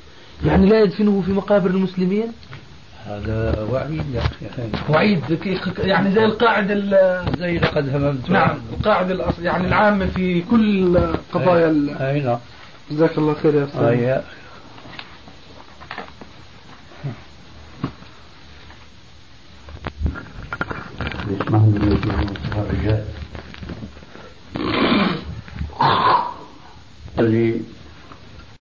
[0.47, 2.27] يعني لا يدفنه في مقابر المسلمين؟
[3.09, 4.47] هذا وعيد يا أخي.
[4.89, 5.21] وعيد
[5.79, 8.31] يعني زي القاعدة ال- زي لقد هممت.
[8.31, 10.99] نعم القاعدة الأصل يعني العامة في كل
[11.33, 12.39] قضايا ال- أي نعم.
[12.91, 13.83] جزاك الله خير يا أستاذ.
[13.85, 14.21] أي
[21.41, 21.73] اسمعوا
[22.57, 23.05] الرجال.
[27.19, 27.61] اللي